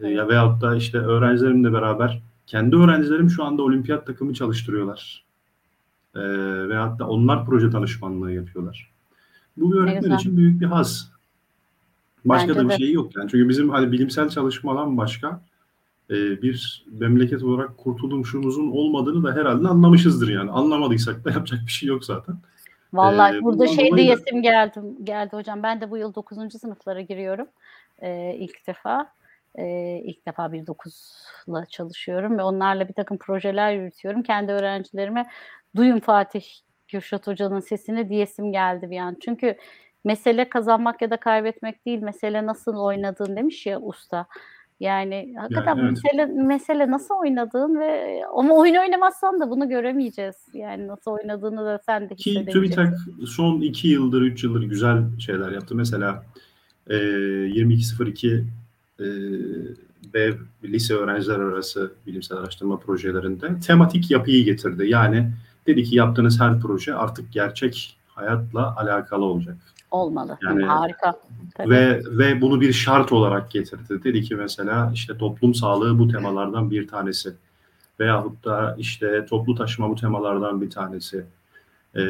[0.01, 5.25] E, Ya veyahut da işte öğrencilerimle beraber kendi öğrencilerim şu anda olimpiyat takımı çalıştırıyorlar.
[6.15, 6.19] E,
[6.69, 8.91] veyahut da onlar proje danışmanlığı yapıyorlar.
[9.57, 11.11] Bu bir öğretmen için büyük bir haz.
[12.25, 12.77] Başka Bence da bir de.
[12.77, 13.29] şey yok yani.
[13.31, 15.41] Çünkü bizim hani bilimsel çalışmadan başka
[16.09, 20.51] e, bir memleket olarak kurtuluşumuzun olmadığını da herhalde anlamışızdır yani.
[20.51, 22.35] Anlamadıysak da yapacak bir şey yok zaten.
[22.93, 25.63] Vallahi Ee, burada şey dolayı da- diyesim geldi, geldi hocam.
[25.63, 26.59] Ben de bu yıl 9.
[26.59, 27.47] sınıflara giriyorum.
[28.01, 29.07] Ee, ilk defa.
[29.57, 34.23] Ee, ilk defa bir 9'la çalışıyorum ve onlarla bir takım projeler yürütüyorum.
[34.23, 35.27] Kendi öğrencilerime
[35.75, 36.43] duyun Fatih
[36.87, 39.17] Kürşat Hoca'nın sesini diyesim geldi bir an.
[39.25, 39.57] Çünkü
[40.03, 44.27] mesele kazanmak ya da kaybetmek değil, mesele nasıl oynadığın demiş ya usta.
[44.79, 45.91] Yani hakikaten evet.
[45.91, 50.35] mesele, mesele nasıl oynadığın ve ama oyun oynamazsan da bunu göremeyeceğiz.
[50.53, 52.61] Yani nasıl oynadığını da sen de Ki hissedemeyeceksin.
[52.61, 55.75] TÜBİTAK son iki yıldır, üç yıldır güzel şeyler yaptı.
[55.75, 56.23] Mesela
[56.89, 56.97] e,
[57.47, 58.43] 2202
[58.99, 59.05] e,
[60.13, 64.87] ve lise öğrenciler arası bilimsel araştırma projelerinde tematik yapıyı getirdi.
[64.87, 65.31] Yani
[65.67, 69.57] dedi ki yaptığınız her proje artık gerçek hayatla alakalı olacak.
[69.91, 70.37] Olmalı.
[70.43, 71.13] Yani- Harika.
[71.55, 71.69] Tabii.
[71.69, 74.03] Ve ve bunu bir şart olarak getirdi.
[74.03, 77.33] Dedi ki mesela işte toplum sağlığı bu temalardan bir tanesi.
[77.99, 81.25] Veyahut da işte toplu taşıma bu temalardan bir tanesi.
[81.95, 82.01] Ee,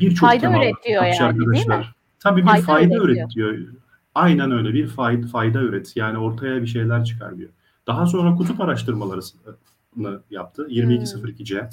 [0.00, 1.84] Birçok Fayda tema üretiyor yani, değil mi?
[2.20, 3.50] Tabii bir Fayda fayda, üretiyor.
[3.50, 3.74] üretiyor.
[4.18, 5.96] Aynen öyle bir fayda, fayda üret.
[5.96, 7.50] Yani ortaya bir şeyler çıkarıyor.
[7.86, 10.66] Daha sonra kutup araştırmalarını yaptı.
[10.70, 11.70] 2202C.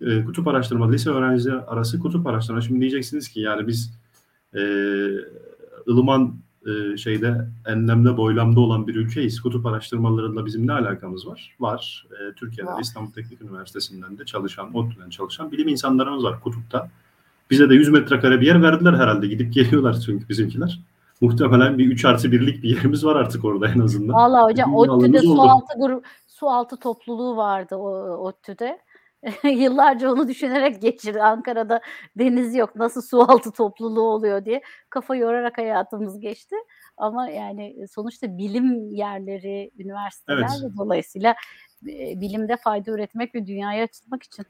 [0.00, 2.60] Ee, kutup araştırma, lise öğrencileri arası kutup araştırma.
[2.60, 3.92] Şimdi diyeceksiniz ki yani biz
[4.54, 4.60] e,
[5.88, 6.34] ılıman
[6.66, 9.40] e, şeyde enlemde boylamda olan bir ülkeyiz.
[9.40, 11.56] Kutup araştırmalarıyla bizim ne alakamız var?
[11.60, 12.06] Var.
[12.10, 12.80] E, Türkiye'de Var.
[12.80, 16.90] İstanbul Teknik Üniversitesi'nden de çalışan, ODTÜ'den çalışan bilim insanlarımız var kutupta.
[17.50, 19.26] Bize de 100 metrekare bir yer verdiler herhalde.
[19.26, 20.80] Gidip geliyorlar çünkü bizimkiler.
[21.20, 24.14] Muhtemelen bir 3 artı birlik bir yerimiz var artık orada en azından.
[24.14, 28.78] Vallahi hocam ODTÜ'de su altı grup su altı topluluğu vardı o ODTÜ'de.
[29.44, 31.22] Yıllarca onu düşünerek geçirdi.
[31.22, 31.80] Ankara'da
[32.18, 32.76] deniz yok.
[32.76, 36.56] Nasıl su altı topluluğu oluyor diye kafa yorarak hayatımız geçti.
[36.96, 40.72] Ama yani sonuçta bilim yerleri, üniversiteler Evet.
[40.72, 41.34] ve dolayısıyla
[41.88, 44.46] e, bilimde fayda üretmek ve dünyaya açılmak için.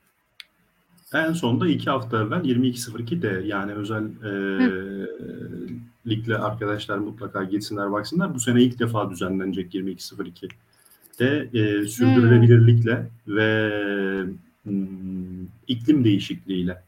[1.15, 4.31] En sonunda iki hafta evvel 22.02'de yani özel e,
[6.07, 8.35] ligle arkadaşlar mutlaka gitsinler baksınlar.
[8.35, 10.51] Bu sene ilk defa düzenlenecek 22.02
[11.19, 13.73] de e, sürdürülebilirlikle ve
[14.63, 16.83] hmm, iklim değişikliğiyle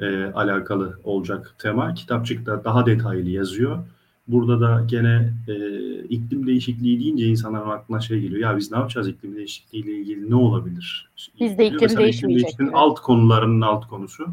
[0.00, 1.94] e, alakalı olacak tema.
[1.94, 3.84] Kitapçıkta daha detaylı yazıyor.
[4.28, 5.54] Burada da gene e,
[6.02, 8.40] iklim değişikliği deyince insanların aklına şey geliyor.
[8.40, 11.10] Ya biz ne yapacağız iklim değişikliği ile ilgili ne olabilir?
[11.40, 12.70] Bizde iklim Mesela değişmeyecek diyor.
[12.74, 14.26] alt konularının alt konusu.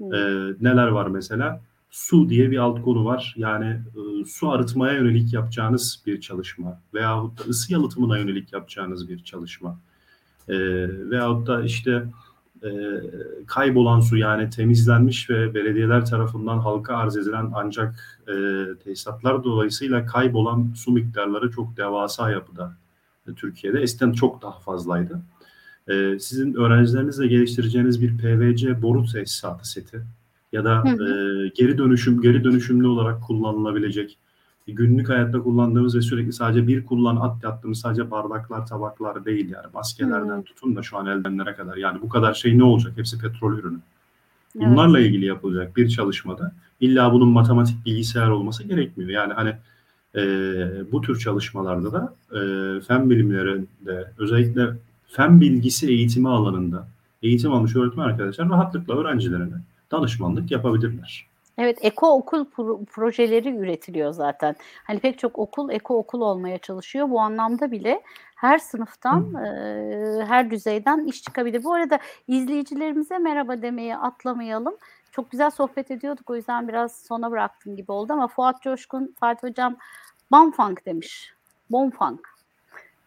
[0.00, 0.18] E,
[0.60, 1.60] neler var mesela?
[1.90, 3.34] Su diye bir alt konu var.
[3.38, 9.18] Yani e, su arıtmaya yönelik yapacağınız bir çalışma veyahut da ısı yalıtımına yönelik yapacağınız bir
[9.18, 9.78] çalışma.
[10.48, 10.56] E,
[11.10, 12.04] veyahut da işte
[12.62, 12.70] e,
[13.46, 18.34] kaybolan su yani temizlenmiş ve belediyeler tarafından halka arz edilen ancak e,
[18.84, 22.76] tesisatlar dolayısıyla kaybolan su miktarları çok devasa yapıda
[23.28, 23.80] e, Türkiye'de.
[23.80, 25.20] Eskiden çok daha fazlaydı.
[25.88, 30.00] E, sizin öğrencilerinizle geliştireceğiniz bir PVC boru tesisatı seti
[30.52, 34.18] ya da Hı e, geri dönüşüm geri dönüşümlü olarak kullanılabilecek
[34.74, 39.66] günlük hayatta kullandığımız ve sürekli sadece bir kullan at yattığımız sadece bardaklar tabaklar değil yani
[39.74, 40.42] maskelerden Hı.
[40.42, 43.78] tutun da şu an eldivenlere kadar yani bu kadar şey ne olacak hepsi petrol ürünü.
[44.56, 44.66] Evet.
[44.66, 49.10] Bunlarla ilgili yapılacak bir çalışmada illa bunun matematik bilgisayar olması gerekmiyor.
[49.10, 49.52] Yani hani
[50.14, 50.22] e,
[50.92, 52.40] bu tür çalışmalarda da e,
[52.80, 54.68] fen bilimlerinde özellikle
[55.08, 56.88] fen bilgisi eğitimi alanında
[57.22, 61.26] eğitim almış öğretmen arkadaşlar rahatlıkla öğrencilerine danışmanlık yapabilirler.
[61.58, 64.56] Evet, eko okul pro- projeleri üretiliyor zaten.
[64.84, 67.10] Hani pek çok okul eko okul olmaya çalışıyor.
[67.10, 68.02] Bu anlamda bile
[68.36, 71.64] her sınıftan, e, her düzeyden iş çıkabilir.
[71.64, 74.76] Bu arada izleyicilerimize merhaba demeye atlamayalım.
[75.12, 76.30] Çok güzel sohbet ediyorduk.
[76.30, 79.76] O yüzden biraz sona bıraktım gibi oldu ama Fuat Coşkun, Fatih Hocam
[80.30, 81.34] Bonfunk demiş.
[81.70, 82.28] Bonfunk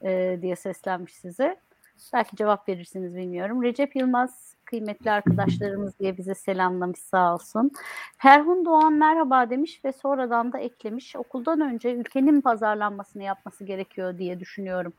[0.03, 1.55] e, diye seslenmiş size.
[2.13, 3.63] Belki cevap verirsiniz bilmiyorum.
[3.63, 7.71] Recep Yılmaz kıymetli arkadaşlarımız diye bize selamlamış sağ olsun.
[8.17, 11.15] Ferhun Doğan merhaba demiş ve sonradan da eklemiş.
[11.15, 14.93] Okuldan önce ülkenin pazarlanmasını yapması gerekiyor diye düşünüyorum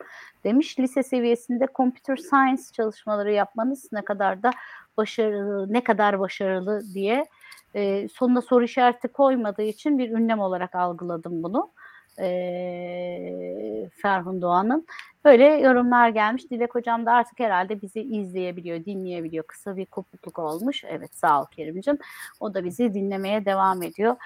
[0.44, 0.78] demiş.
[0.78, 4.50] Lise seviyesinde computer science çalışmaları yapmanız ne kadar da
[4.96, 7.26] başarılı, ne kadar başarılı diye
[7.74, 11.70] e, sonuna soru işareti koymadığı için bir ünlem olarak algıladım bunu.
[12.18, 14.86] E, Ferhun Doğan'ın.
[15.24, 16.50] Böyle yorumlar gelmiş.
[16.50, 19.44] Dilek Hocam da artık herhalde bizi izleyebiliyor, dinleyebiliyor.
[19.44, 20.84] Kısa bir kopukluk olmuş.
[20.84, 21.98] Evet sağ ol Kerim'cim.
[22.40, 24.16] O da bizi dinlemeye devam ediyor.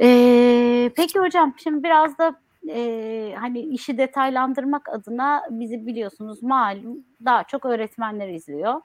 [0.00, 2.34] Ee, peki hocam şimdi biraz da
[2.68, 8.80] e, hani işi detaylandırmak adına bizi biliyorsunuz malum daha çok öğretmenler izliyor.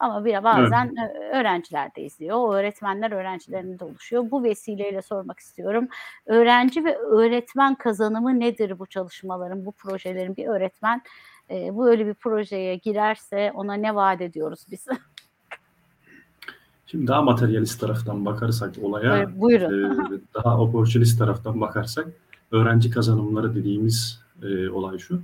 [0.00, 2.36] Ama bir bazen ö- öğrenciler de izliyor.
[2.36, 4.30] O öğretmenler öğrencilerinde de oluşuyor.
[4.30, 5.88] Bu vesileyle sormak istiyorum.
[6.26, 10.36] Öğrenci ve öğretmen kazanımı nedir bu çalışmaların, bu projelerin?
[10.36, 11.02] Bir öğretmen
[11.50, 14.86] e, bu öyle bir projeye girerse ona ne vaat ediyoruz biz?
[16.86, 20.14] Şimdi daha materyalist taraftan bakarsak olaya, Buyur- Buyurun.
[20.16, 22.06] e, daha opportunist taraftan bakarsak
[22.50, 25.22] öğrenci kazanımları dediğimiz e, olay şu.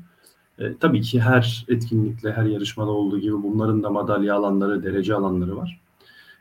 [0.59, 5.57] E, tabii ki her etkinlikle, her yarışmada olduğu gibi bunların da madalya alanları, derece alanları
[5.57, 5.81] var.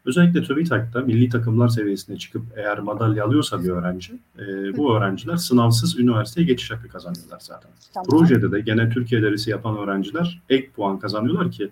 [0.05, 5.99] Özellikle TÜBİTAK'ta milli takımlar seviyesine çıkıp eğer madalya alıyorsa bir öğrenci, e, bu öğrenciler sınavsız
[5.99, 7.71] üniversiteye geçiş hakkı kazanıyorlar zaten.
[7.93, 8.07] Tamam.
[8.09, 11.69] Projede de gene Türkiye derisi yapan öğrenciler ek puan kazanıyorlar ki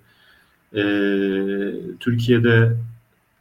[0.75, 0.83] e,
[1.99, 2.77] Türkiye'de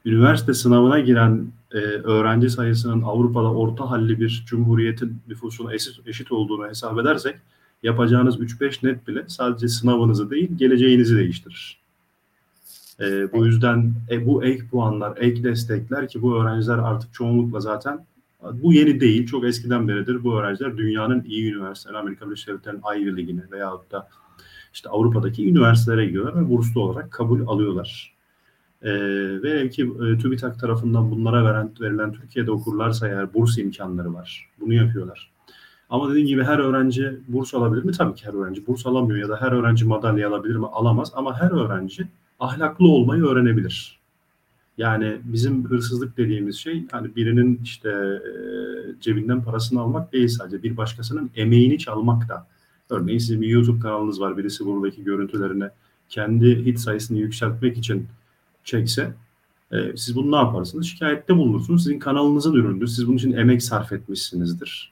[0.04, 6.68] üniversite sınavına giren e, öğrenci sayısının Avrupa'da orta halli bir cumhuriyetin nüfusuna eşit, eşit olduğunu
[6.68, 7.36] hesap edersek
[7.82, 11.82] yapacağınız 3-5 net bile sadece sınavınızı değil geleceğinizi değiştirir.
[13.00, 18.06] E, bu yüzden e, bu ek puanlar, ek destekler ki bu öğrenciler artık çoğunlukla zaten
[18.52, 23.16] bu yeni değil, çok eskiden beridir bu öğrenciler dünyanın iyi üniversiteleri, Amerika Birleşik Devletleri'nin Ivy
[23.16, 24.08] League'ine veyahut da
[24.74, 28.12] işte Avrupa'daki üniversitelere gidiyorlar ve burslu olarak kabul alıyorlar.
[28.82, 28.92] Ee,
[29.42, 34.48] ve ki e, TÜBİTAK tarafından bunlara veren, verilen Türkiye'de okurlarsa eğer burs imkanları var.
[34.60, 35.32] Bunu yapıyorlar.
[35.92, 37.92] Ama dediğim gibi her öğrenci burs alabilir mi?
[37.92, 40.66] Tabii ki her öğrenci burs alamıyor ya da her öğrenci madalya alabilir mi?
[40.66, 42.06] Alamaz ama her öğrenci
[42.40, 43.98] ahlaklı olmayı öğrenebilir.
[44.78, 48.30] Yani bizim hırsızlık dediğimiz şey hani birinin işte e,
[49.00, 52.46] cebinden parasını almak değil sadece bir başkasının emeğini çalmak da.
[52.90, 54.38] Örneğin sizin bir YouTube kanalınız var.
[54.38, 55.70] Birisi buradaki görüntülerine
[56.08, 58.06] kendi hit sayısını yükseltmek için
[58.64, 59.14] çekse
[59.72, 60.86] e, siz bunu ne yaparsınız?
[60.86, 61.82] Şikayette bulunursunuz.
[61.82, 62.86] Sizin kanalınızın ürünüdür.
[62.86, 64.91] Siz bunun için emek sarf etmişsinizdir.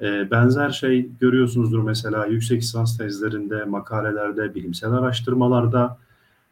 [0.00, 5.98] E, benzer şey görüyorsunuzdur mesela yüksek lisans tezlerinde, makalelerde, bilimsel araştırmalarda.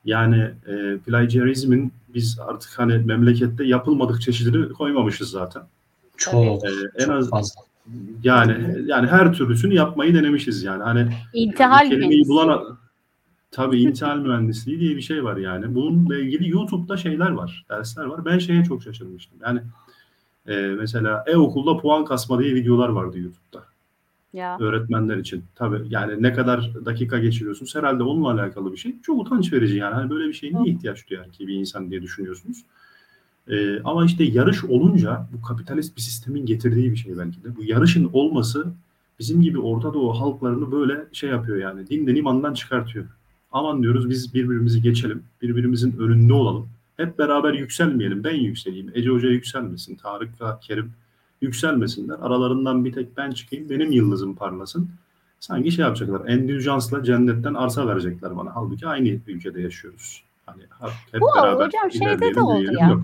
[0.05, 5.63] Yani e, plagiarizmin biz artık hani memlekette yapılmadık çeşidini koymamışız zaten.
[6.17, 7.61] Çok, E, en çok az fazla.
[8.23, 10.83] yani yani her türlüsünü yapmayı denemişiz yani.
[10.83, 12.79] Hani İntihal kelimeyi bulan
[13.51, 15.75] Tabii intihal mühendisliği diye bir şey var yani.
[15.75, 18.25] Bununla ilgili YouTube'da şeyler var, dersler var.
[18.25, 19.39] Ben şeye çok şaşırmıştım.
[19.43, 19.61] Yani
[20.49, 23.65] e, mesela e-okulda puan kasma diye videolar vardı YouTube'da
[24.33, 24.57] Ya.
[24.61, 25.45] öğretmenler için.
[25.55, 28.95] Tabii yani ne kadar dakika geçiriyorsunuz herhalde onunla alakalı bir şey.
[29.03, 29.95] Çok utanç verici yani.
[29.95, 32.59] Hani böyle bir şeye niye ihtiyaç duyar ki bir insan diye düşünüyorsunuz.
[33.51, 37.57] E, ama işte yarış olunca bu kapitalist bir sistemin getirdiği bir şey belki de.
[37.57, 38.67] Bu yarışın olması
[39.19, 41.87] bizim gibi Orta Doğu halklarını böyle şey yapıyor yani.
[41.89, 43.07] Dinden imandan çıkartıyor.
[43.53, 45.23] Aman diyoruz biz birbirimizi geçelim.
[45.43, 46.69] Birbirimizin önünde olalım.
[46.97, 48.25] Hep beraber yükselmeyelim.
[48.25, 48.91] Ben yükseleyim.
[48.95, 49.97] Ece Hoca yükselmesin.
[49.97, 50.93] Tarık ve Kerim
[51.41, 52.17] yükselmesinler.
[52.21, 53.71] Aralarından bir tek ben çıkayım.
[53.71, 54.91] Benim yıldızım parlasın.
[55.41, 56.29] Sanki şey yapacaklar.
[56.29, 58.57] Endüljansla cennetten arsa verecekler bana.
[58.57, 60.23] Halbuki aynı ülkede yaşıyoruz.
[60.47, 60.63] Hani
[61.13, 62.89] hep Bu beraber hocam şeyde de oldu ya.
[62.89, 63.03] yok.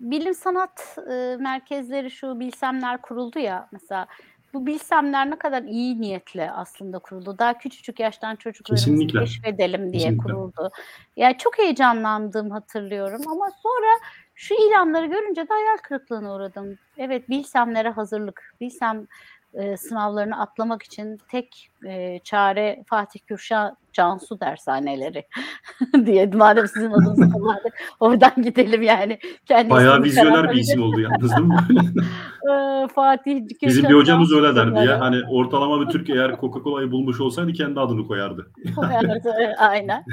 [0.00, 4.06] bilim sanat e, merkezleri şu bilsemler kuruldu ya mesela
[4.54, 7.38] bu bilsemler ne kadar iyi niyetle aslında kuruldu.
[7.38, 9.20] Daha küçücük yaştan çocuklarımızı Kesinlikle.
[9.20, 10.22] keşfedelim diye Kesinlikle.
[10.22, 10.70] kuruldu.
[11.16, 13.88] Yani çok heyecanlandım hatırlıyorum ama sonra
[14.34, 16.78] şu ilanları görünce de hayal kırıklığına uğradım.
[16.98, 19.06] Evet bilsemlere hazırlık, bilsem
[19.54, 25.24] e, sınavlarını atlamak için tek e, çare Fatih Kürşat Cansu dershaneleri
[26.06, 29.18] diye madem sizin adınızı kullandık oradan gidelim yani.
[29.46, 31.56] Kendi Bayağı vizyoner bir isim oldu yalnız değil mi?
[32.52, 35.00] Ee, Fatih Bizim Kürşat bir hocamız Cansu öyle derdi ya.
[35.00, 38.52] Hani ortalama bir Türk eğer Coca-Cola'yı bulmuş olsaydı kendi adını koyardı.
[38.76, 40.04] koyardı, Aynen.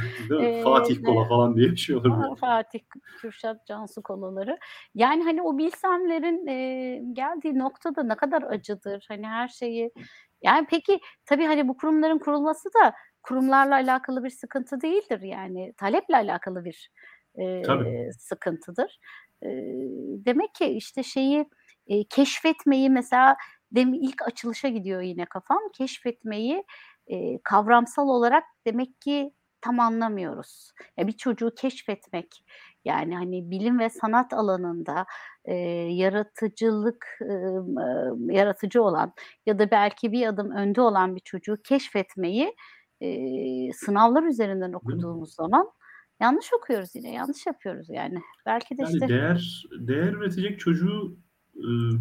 [0.41, 2.37] Ee, Fatih Kola falan diye bir şey olur.
[2.39, 2.79] Fatih
[3.21, 4.57] Kürşat Cansu kolaları.
[4.95, 9.05] Yani hani o bilsemlerin e, geldiği noktada ne kadar acıdır.
[9.07, 9.91] Hani her şeyi
[10.41, 15.21] yani peki tabii hani bu kurumların kurulması da kurumlarla alakalı bir sıkıntı değildir.
[15.21, 16.91] Yani taleple alakalı bir
[17.35, 18.09] e, Tabii.
[18.19, 18.99] sıkıntıdır.
[19.43, 19.47] E,
[20.25, 21.45] demek ki işte şeyi
[21.87, 23.37] e, keşfetmeyi mesela
[23.71, 25.59] dem ilk açılışa gidiyor yine kafam.
[25.77, 26.63] Keşfetmeyi
[27.07, 30.71] e, kavramsal olarak demek ki tam anlamıyoruz.
[30.97, 32.43] Ya bir çocuğu keşfetmek
[32.85, 35.05] yani hani bilim ve sanat alanında
[35.45, 35.55] e,
[35.93, 37.33] yaratıcılık e,
[38.33, 39.13] yaratıcı olan
[39.45, 42.55] ya da belki bir adım önde olan bir çocuğu keşfetmeyi
[43.01, 43.09] e,
[43.73, 45.71] sınavlar üzerinden okuduğumuz zaman
[46.21, 48.21] yanlış okuyoruz yine yanlış yapıyoruz yani.
[48.45, 51.17] Belki de Yani işte değer değer üretecek çocuğu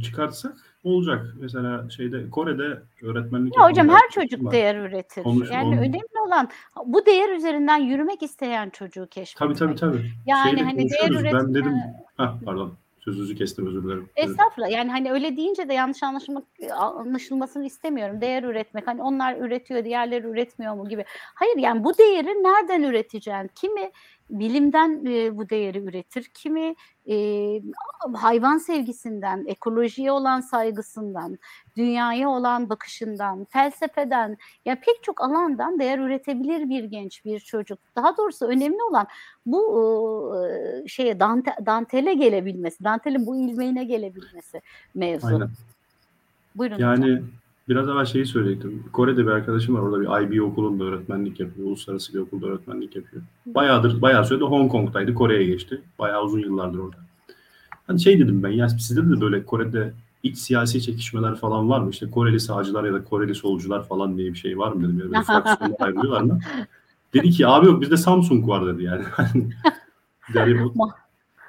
[0.03, 0.53] çıkartsak
[0.85, 1.27] olacak.
[1.40, 4.53] Mesela şeyde Kore'de öğretmenlik Ya hocam her çocuk var.
[4.53, 5.23] değer üretir.
[5.23, 6.49] Konuş- yani onu- önemli olan
[6.87, 9.57] bu değer üzerinden yürümek isteyen çocuğu Tabii keşfetmek.
[9.59, 10.11] tabii tabii.
[10.27, 11.44] Yani Şeyde hani değer konuşuyoruz.
[11.47, 11.75] Ben dedim
[12.16, 14.09] ha pardon sözünüzü kestim özür dilerim.
[14.16, 14.71] Estağfurullah.
[14.71, 16.44] Yani hani öyle deyince de yanlış anlaşılmak
[16.77, 18.21] anlaşılmasını istemiyorum.
[18.21, 18.87] Değer üretmek.
[18.87, 21.05] Hani onlar üretiyor, diğerleri üretmiyor mu gibi.
[21.35, 23.51] Hayır yani bu değeri nereden üreteceksin?
[23.55, 23.90] Kimi
[24.31, 26.75] bilimden e, bu değeri üretir, kimi
[27.09, 27.17] e,
[28.14, 31.38] hayvan sevgisinden, ekolojiye olan saygısından,
[31.77, 37.79] dünyaya olan bakışından, felsefeden, ya pek çok alandan değer üretebilir bir genç, bir çocuk.
[37.97, 39.07] Daha doğrusu önemli olan
[39.47, 44.62] bu e, şeye dante, dantele gelebilmesi, dantelin bu ilmeğine gelebilmesi
[44.95, 45.27] mevzu.
[45.27, 45.51] Aynen.
[46.55, 47.29] Buyurun hocam.
[47.68, 48.85] Yani biraz evvel şeyi söyleyecektim.
[48.92, 49.81] Kore'de bir arkadaşım var.
[49.81, 51.66] Orada bir IB okulunda öğretmenlik yapıyor.
[51.66, 53.22] Uluslararası bir okulda öğretmenlik yapıyor.
[53.46, 55.14] Bayağıdır, bayağı sürede Hong Kong'daydı.
[55.14, 55.83] Kore'ye geçti.
[55.98, 56.96] Bayağı uzun yıllardır orada.
[57.87, 61.90] Hani şey dedim ben ya sizde de böyle Kore'de iç siyasi çekişmeler falan var mı?
[61.90, 64.98] İşte Koreli sağcılar ya da Koreli solcular falan diye bir şey var mı dedim.
[64.98, 66.38] Ya böyle fraksiyonlar ayrılıyorlar mı?
[67.14, 69.04] Dedi ki abi yok bizde Samsung var dedi yani.
[70.35, 70.70] yani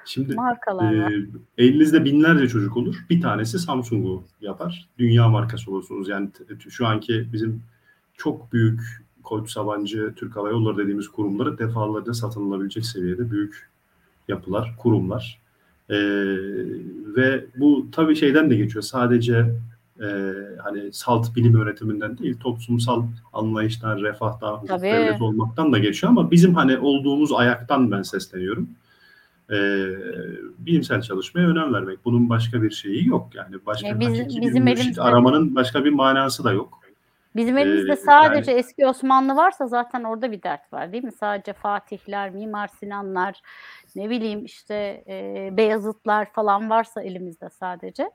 [0.04, 1.12] şimdi Markalar var.
[1.58, 2.96] ee, elinizde binlerce çocuk olur.
[3.10, 4.88] Bir tanesi Samsung'u yapar.
[4.98, 6.08] Dünya markası olursunuz.
[6.08, 6.28] Yani
[6.68, 7.62] şu anki bizim
[8.16, 8.80] çok büyük
[9.22, 13.70] Koç Sabancı, Türk Hava Yolları dediğimiz kurumları defalarca satın alabilecek seviyede büyük
[14.28, 15.40] yapılar, kurumlar.
[15.90, 15.96] Ee,
[17.16, 18.82] ve bu tabii şeyden de geçiyor.
[18.82, 19.46] Sadece
[20.00, 24.82] e, hani salt bilim öğretiminden değil, toplumsal anlayıştan, refahtan, Tabii.
[24.82, 28.68] devlet olmaktan da geçiyor ama bizim hani olduğumuz ayaktan ben sesleniyorum
[29.52, 29.56] e,
[30.58, 32.04] bilimsel çalışmaya önem vermek.
[32.04, 33.28] Bunun başka bir şeyi yok.
[33.34, 36.80] Yani başka Ya biz- hakiki bizim bir elimizde- aramanın başka bir manası da yok.
[37.36, 41.12] Bizim elimizde Ee, sadece eski Osmanlı varsa zaten orada bir dert var değil mi?
[41.12, 43.40] Sadece Fatihler, Mimar Sinanlar,
[43.96, 48.10] ne bileyim işte e, Beyazıtlar falan varsa elimizde sadece.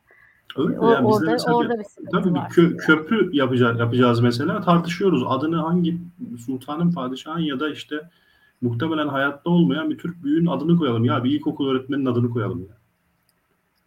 [0.58, 5.24] Öyle O- yani orada mesela- orada bir Tabii bir kö- köprü yapacağız, yapacağız mesela tartışıyoruz.
[5.28, 5.98] Adını hangi
[6.46, 7.96] sultanın, padişahın ya da işte
[8.66, 11.06] muhtemelen hayatta olmayan bir Türk büyüğün adını koyalım.
[11.06, 12.78] Ya bir ilkokul öğretmeninin adını koyalım ya.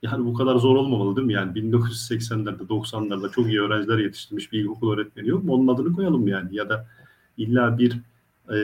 [0.02, 1.32] Yani bu kadar zor olmamalı değil mi?
[1.32, 5.52] Yani 1980'lerde, 90'larda çok iyi öğrenciler yetiştirmiş bir ilkokul öğretmeni yok mu?
[5.52, 6.56] Onun adını koyalım yani.
[6.56, 6.86] Ya da
[7.36, 8.00] illa bir
[8.52, 8.58] e,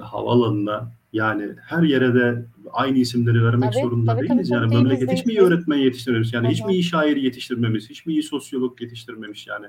[0.00, 4.48] havaalanına yani her yere de aynı isimleri vermek Tabii, zorunda tabii, değiliz.
[4.48, 6.32] tabii, yani memleket hiç mi iyi öğretmen yetiştirmemiş?
[6.32, 7.90] Yani hiç Hı mi iyi şair yetiştirmemiş?
[7.90, 9.46] Hiç mi iyi sosyolog yetiştirmemiş?
[9.46, 9.66] Yani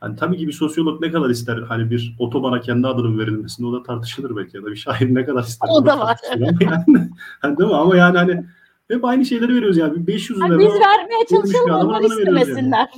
[0.00, 3.72] Hani tabii ki bir sosyolog ne kadar ister hani bir otobana kendi adının verilmesini o
[3.72, 5.68] da tartışılır belki ya da bir şair ne kadar ister.
[5.72, 6.18] O da var.
[6.38, 6.56] Yani,
[7.40, 7.76] hani değil mi?
[7.76, 8.44] Ama yani hani
[8.88, 10.06] hep aynı şeyleri veriyoruz yani.
[10.06, 10.48] 500 lira.
[10.48, 12.88] Hani biz vermeye çalışalım onlar adını veriyoruz istemesinler.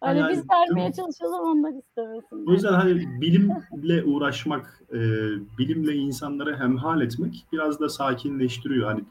[0.00, 2.46] hani Yani, biz değil vermeye çalışalım onlar istemesinler.
[2.46, 4.98] O yüzden hani bilimle uğraşmak, e,
[5.58, 8.86] bilimle insanları hemhal etmek biraz da sakinleştiriyor.
[8.86, 9.04] Hani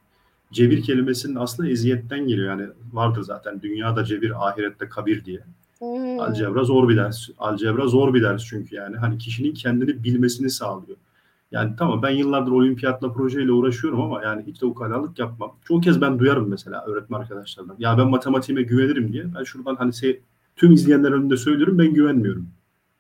[0.52, 2.48] cebir kelimesinin aslında eziyetten geliyor.
[2.50, 5.39] Yani vardır zaten dünyada cebir, ahirette kabir diye.
[5.80, 6.20] Hmm.
[6.20, 7.30] Algebra zor bir ders.
[7.38, 8.98] Algebra zor bir ders çünkü yani.
[8.98, 10.98] Hani kişinin kendini bilmesini sağlıyor.
[11.52, 15.52] Yani tamam ben yıllardır olimpiyatla projeyle uğraşıyorum ama yani hiç de ukalalık yapmam.
[15.66, 17.76] Çoğu kez ben duyarım mesela öğretmen arkadaşlardan.
[17.80, 19.26] Ya ben matematiğime güvenirim diye.
[19.36, 20.20] Ben şuradan hani se-
[20.56, 22.48] tüm izleyenler önünde söylüyorum ben güvenmiyorum.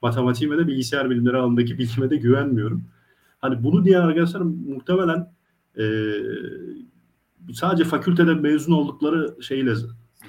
[0.01, 2.83] Matematiğime de bilgisayar bilimleri alanındaki bilgime de güvenmiyorum.
[3.39, 5.31] Hani bunu diyen arkadaşlar muhtemelen
[5.77, 6.21] eee,
[7.53, 9.73] sadece fakültede mezun oldukları şeyle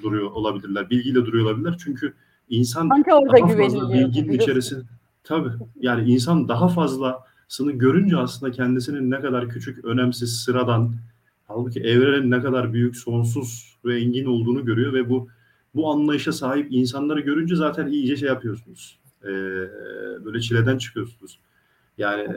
[0.03, 0.89] duruyor olabilirler.
[0.89, 1.77] Bilgiyle duruyor olabilirler.
[1.83, 2.13] Çünkü
[2.49, 4.81] insan Sanki orada daha fazla bilginin içerisinde
[5.23, 10.95] tabii yani insan daha fazlasını görünce aslında kendisinin ne kadar küçük, önemsiz, sıradan
[11.47, 15.27] halbuki evrenin ne kadar büyük, sonsuz ve engin olduğunu görüyor ve bu
[15.75, 18.99] bu anlayışa sahip insanları görünce zaten iyice şey yapıyorsunuz.
[19.23, 19.27] Ee,
[20.25, 21.39] böyle çileden çıkıyorsunuz.
[21.97, 22.27] Yani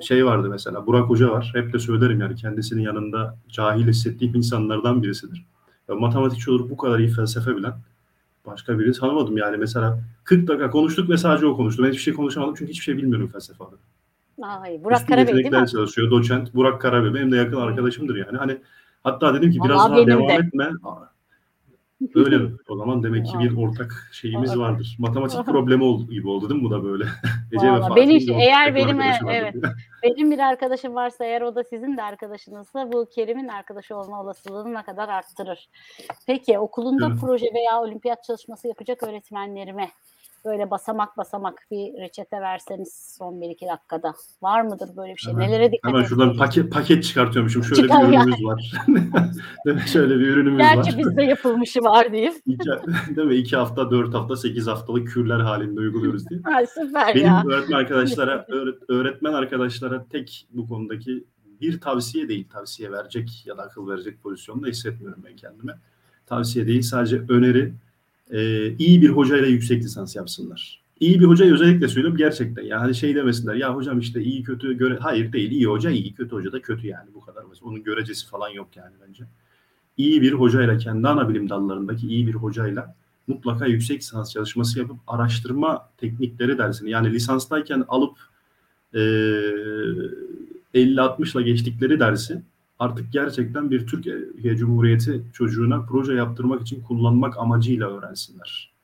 [0.00, 1.50] şey vardı mesela Burak Hoca var.
[1.54, 5.46] Hep de söylerim yani kendisinin yanında cahil hissettiğim insanlardan birisidir.
[5.88, 7.74] Ya, matematikçi olup bu kadar iyi felsefe bilen
[8.46, 11.82] başka birini tanımadım yani mesela 40 dakika konuştuk ve sadece o konuştu.
[11.82, 13.78] Ben hiçbir şey konuşamadım çünkü hiçbir şey bilmiyorum felsefe adına.
[14.60, 15.68] Ay, Burak Üstün Karabey değil mi?
[15.68, 16.10] çalışıyor.
[16.10, 17.14] Doçent Burak Karabey.
[17.14, 18.38] Benim de yakın arkadaşımdır yani.
[18.38, 18.58] Hani
[19.04, 20.32] hatta dedim ki biraz Vallahi daha devam de.
[20.32, 20.70] etme.
[22.14, 22.50] Öyle mi?
[22.68, 24.96] O zaman demek ki bir ortak şeyimiz vardır.
[24.98, 27.04] Matematik problemi oldu, gibi oldu değil mi bu da böyle?
[27.52, 29.54] Ece ve Vallahi Fatih'in beni bir işte- eğer benim, evet.
[30.02, 34.74] Benim bir arkadaşım varsa eğer o da sizin de arkadaşınızsa bu Kerim'in arkadaşı olma olasılığını
[34.74, 35.68] ne kadar arttırır.
[36.26, 37.16] Peki okulunda Evet.
[37.20, 39.88] proje veya olimpiyat çalışması yapacak öğretmenlerime
[40.44, 44.14] böyle basamak basamak bir reçete verseniz son 1-2 dakikada.
[44.42, 45.32] Var mıdır böyle bir şey?
[45.32, 46.38] Hemen- Nelere dikkat Hemen şuradan etmeliyiz?
[46.56, 47.64] paket paket çıkartıyormuşum.
[47.64, 48.72] Şöyle Çıkar bir ürünümüz var.
[49.66, 50.98] Demek şöyle bir ürünümüz Gerçi var.
[50.98, 52.32] bizde yapılmışı var diyeyim.
[52.46, 52.68] İki,
[53.16, 53.34] değil mi?
[53.34, 56.40] İki hafta, dört hafta, sekiz haftalık kürler halinde uyguluyoruz diye.
[56.56, 57.42] Ay süper Benim ya.
[57.46, 61.24] öğretmen arkadaşlara, öğret- öğretmen arkadaşlara tek bu konudaki
[61.60, 65.72] bir tavsiye değil, tavsiye verecek ya da akıl verecek pozisyonda hissetmiyorum ben kendime.
[66.26, 67.72] Tavsiye değil, sadece öneri.
[68.30, 70.80] Ee, iyi bir hocayla yüksek lisans yapsınlar.
[71.00, 72.62] İyi bir hocayı özellikle söylüyorum gerçekten.
[72.62, 76.14] Yani hani şey demesinler ya hocam işte iyi kötü göre hayır değil iyi hoca iyi
[76.14, 77.62] kötü hoca da kötü yani bu kadar basit.
[77.62, 79.24] Onun görecesi falan yok yani bence.
[79.96, 82.94] İyi bir hocayla kendi ana bilim dallarındaki iyi bir hocayla
[83.26, 88.18] mutlaka yüksek lisans çalışması yapıp araştırma teknikleri dersini yani lisanstayken alıp
[88.94, 88.98] e,
[90.74, 92.42] 50-60'la geçtikleri dersi
[92.78, 98.74] artık gerçekten bir Türkiye Cumhuriyeti çocuğuna proje yaptırmak için kullanmak amacıyla öğrensinler.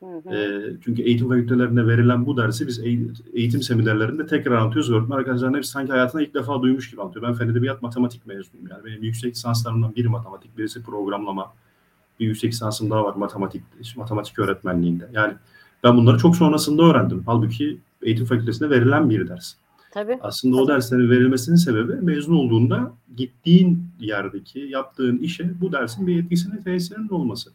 [0.00, 0.34] Hı hı.
[0.34, 4.90] E, çünkü eğitim fakültelerinde verilen bu dersi biz eğ- eğitim seminerlerinde tekrar anlatıyoruz.
[4.90, 7.28] Öğretmen arkadaşların hepsi sanki hayatında ilk defa duymuş gibi anlatıyor.
[7.28, 8.68] Ben fen edebiyat matematik mezunuyum.
[8.70, 11.52] Yani benim yüksek lisanslarımdan biri matematik, birisi programlama.
[12.20, 13.62] Bir yüksek lisansım daha var matematik,
[13.96, 15.08] matematik öğretmenliğinde.
[15.12, 15.34] Yani
[15.84, 17.22] ben bunları çok sonrasında öğrendim.
[17.26, 19.54] Halbuki eğitim fakültesinde verilen bir ders.
[19.90, 20.18] Tabii.
[20.20, 20.74] Aslında o Tabii.
[20.74, 27.50] derslerin verilmesinin sebebi mezun olduğunda gittiğin yerdeki yaptığın işe bu dersin bir etkisinin tesirinin olması.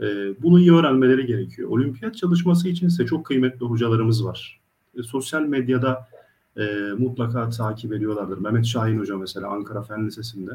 [0.00, 1.70] Ee, bunu iyi öğrenmeleri gerekiyor.
[1.70, 4.60] Olimpiyat çalışması için ise çok kıymetli hocalarımız var.
[4.98, 6.08] E, sosyal medyada
[6.56, 6.64] e,
[6.98, 8.38] mutlaka takip ediyorlardır.
[8.38, 10.52] Mehmet Şahin Hoca mesela Ankara Fen Lisesi'nde.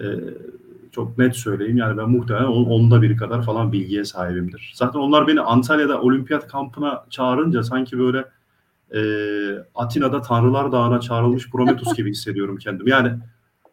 [0.00, 0.06] E,
[0.92, 4.72] çok net söyleyeyim yani ben muhtemelen onun onda biri kadar falan bilgiye sahibimdir.
[4.74, 8.24] Zaten onlar beni Antalya'da olimpiyat kampına çağırınca sanki böyle
[8.94, 9.00] e,
[9.74, 12.90] Atina'da Tanrılar Dağı'na çağrılmış Prometheus gibi hissediyorum kendimi.
[12.90, 13.12] Yani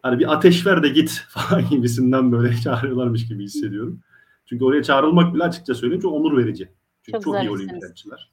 [0.02, 4.00] hani bir ateş ver de git falan gibisinden böyle çağırıyorlarmış gibi hissediyorum.
[4.46, 6.68] Çünkü oraya çağrılmak bile açıkça söyleyeyim çok onur verici.
[7.02, 7.70] Çünkü Çok çok, iyi zarifsiniz.
[7.70, 8.30] olimpiyatçılar.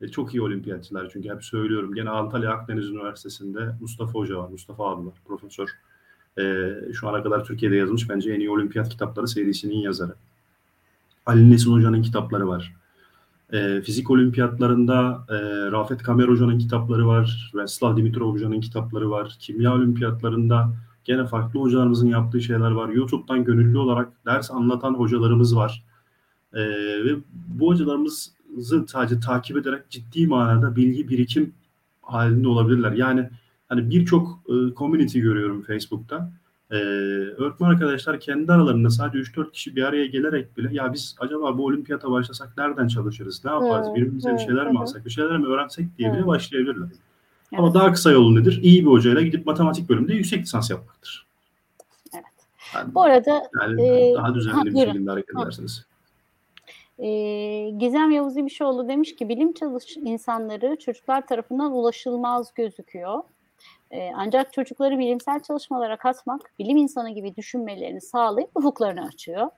[0.00, 1.94] E, çok iyi olimpiyatçılar çünkü hep söylüyorum.
[1.94, 4.48] Gene Antalya Akdeniz Üniversitesi'nde Mustafa Hoca var.
[4.48, 5.14] Mustafa abi var.
[5.26, 5.68] Profesör.
[6.38, 10.14] E, şu ana kadar Türkiye'de yazılmış bence en iyi olimpiyat kitapları serisinin yazarı.
[11.26, 12.72] Ali Nesin Hoca'nın kitapları var.
[13.52, 15.34] E, fizik olimpiyatlarında e,
[15.72, 17.52] Rafet Kamer Hoca'nın kitapları var.
[17.54, 19.36] Veslav Dimitrov Hoca'nın kitapları var.
[19.38, 20.74] Kimya olimpiyatlarında
[21.04, 22.88] gene farklı hocalarımızın yaptığı şeyler var.
[22.88, 25.84] YouTube'dan gönüllü olarak ders anlatan hocalarımız var.
[26.52, 26.60] E,
[27.04, 27.16] ve
[27.48, 28.30] bu hocalarımızı
[28.86, 31.54] sadece takip ederek ciddi manada bilgi birikim
[32.02, 32.92] halinde olabilirler.
[32.92, 33.30] Yani
[33.68, 36.32] hani birçok e, community görüyorum Facebook'ta.
[36.72, 41.58] Ee, öğretmen arkadaşlar kendi aralarında sadece 3-4 kişi bir araya gelerek bile ya biz acaba
[41.58, 44.70] bu olimpiyata başlasak nereden çalışırız, ne yaparız, Hı, birbirimize bir hı, şeyler hı.
[44.70, 46.86] mi alsak, bir şeyler mi öğrensek diye bile başlayabilirler.
[46.86, 47.58] Evet.
[47.58, 48.60] Ama daha kısa yolu nedir?
[48.62, 51.26] İyi bir hocayla gidip matematik bölümünde yüksek lisans yapmaktır.
[52.14, 52.24] Evet.
[52.74, 55.42] Yani, Bu arada yani e, daha düzenli ha, bir şekilde hareket Ha.
[55.42, 55.86] edersiniz.
[56.98, 63.18] Ee, Gizem Yavuz İbişoğlu demiş ki bilim çalış insanları çocuklar tarafından ulaşılmaz gözüküyor.
[63.92, 69.50] Ee, ancak çocukları bilimsel çalışmalara katmak, bilim insanı gibi düşünmelerini sağlayıp ufuklarını açıyor.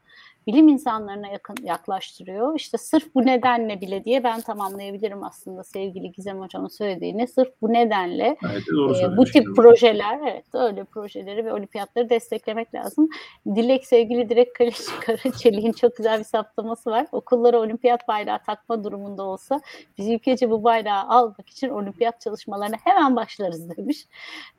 [0.46, 2.56] Bilim insanlarına yakın yaklaştırıyor.
[2.56, 7.28] İşte sırf bu nedenle bile diye ben tamamlayabilirim aslında sevgili Gizem Hocam'ın söylediğini.
[7.28, 9.16] Sırf bu nedenle ee, söylemiş.
[9.16, 13.08] bu tip projeler, evet öyle projeleri ve olimpiyatları desteklemek lazım.
[13.54, 17.06] Dilek sevgili Dilek Karaç- Karaçelik'in çok güzel bir saptaması var.
[17.12, 19.60] Okullara olimpiyat bayrağı takma durumunda olsa
[19.98, 24.06] biz ülkece bu bayrağı almak için olimpiyat çalışmalarına hemen başlarız demiş.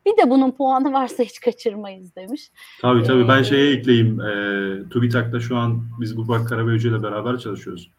[0.06, 2.50] Bir de bunun puanı varsa hiç kaçırmayız demiş.
[2.82, 4.20] Tabii tabii ben Ee, şeye ekleyeyim.
[4.20, 7.90] E, TÜBİTAK'ta şu an biz Gubak Karabey Hoca ile beraber çalışıyoruz.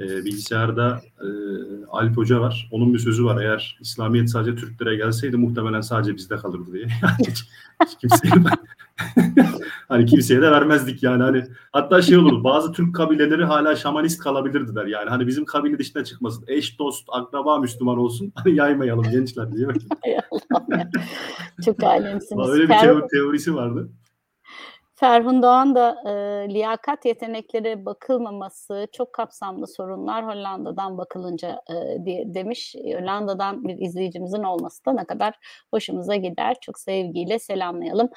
[0.00, 1.28] E, bilgisayarda e,
[1.90, 2.68] Alp Hoca var.
[2.72, 3.42] Onun bir sözü var.
[3.42, 6.86] Eğer İslamiyet sadece Türklere gelseydi muhtemelen sadece bizde kalırdı diye.
[7.28, 7.44] Hiç,
[7.84, 8.32] hiç kimseye
[9.88, 11.22] hani kimseye de vermezdik yani.
[11.22, 14.86] Hani hatta şey olur bazı Türk kabileleri hala şamanist kalabilirdi der.
[14.86, 16.44] Yani hani bizim kabile dışına çıkmasın.
[16.48, 18.32] Eş, dost, akraba Müslüman olsun.
[18.34, 19.66] Hani yaymayalım gençler diye.
[21.64, 22.48] Çok alemsiniz.
[22.48, 23.88] Öyle bir teorisi vardı.
[25.04, 26.10] Ferhun Doğan da e,
[26.54, 32.74] liyakat yeteneklere bakılmaması çok kapsamlı sorunlar Hollanda'dan bakılınca e, diye demiş.
[32.84, 35.34] Hollanda'dan bir izleyicimizin olması da ne kadar
[35.70, 36.56] hoşumuza gider.
[36.60, 38.08] Çok sevgiyle selamlayalım.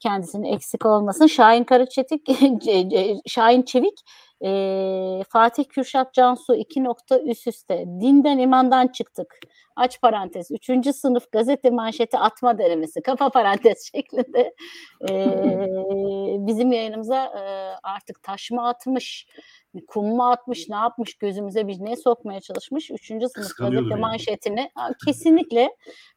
[0.00, 1.26] Kendisini eksik olmasın.
[1.26, 2.28] Şahin Karaçetik,
[3.26, 4.00] Şahin Çevik,
[4.44, 7.84] e, Fatih Kürşat Cansu iki nokta üst üste.
[8.00, 9.38] Dinden imandan çıktık.
[9.76, 10.50] Aç parantez.
[10.50, 13.02] Üçüncü sınıf gazete manşeti atma denemesi.
[13.02, 14.54] Kafa parantez şeklinde
[15.10, 19.26] Eee, bizim yayınımıza eee, artık taş mı atmış,
[19.86, 22.90] kum mu atmış, ne yapmış gözümüze bir ne sokmaya çalışmış.
[22.90, 24.00] Üçüncü sınıf Kıskanıyordur gazete yani.
[24.00, 24.70] manşetini
[25.06, 25.68] kesinlikle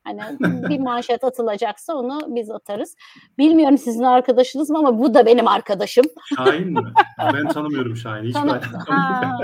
[0.03, 0.21] hani
[0.69, 2.95] bir manşet atılacaksa onu biz atarız.
[3.37, 6.05] Bilmiyorum sizin arkadaşınız mı ama bu da benim arkadaşım.
[6.35, 6.93] Şahin mi?
[7.33, 8.27] Ben tanımıyorum Şahin'i.
[8.27, 8.83] Hiç Tanı- alakam yok.
[8.89, 9.39] Ha,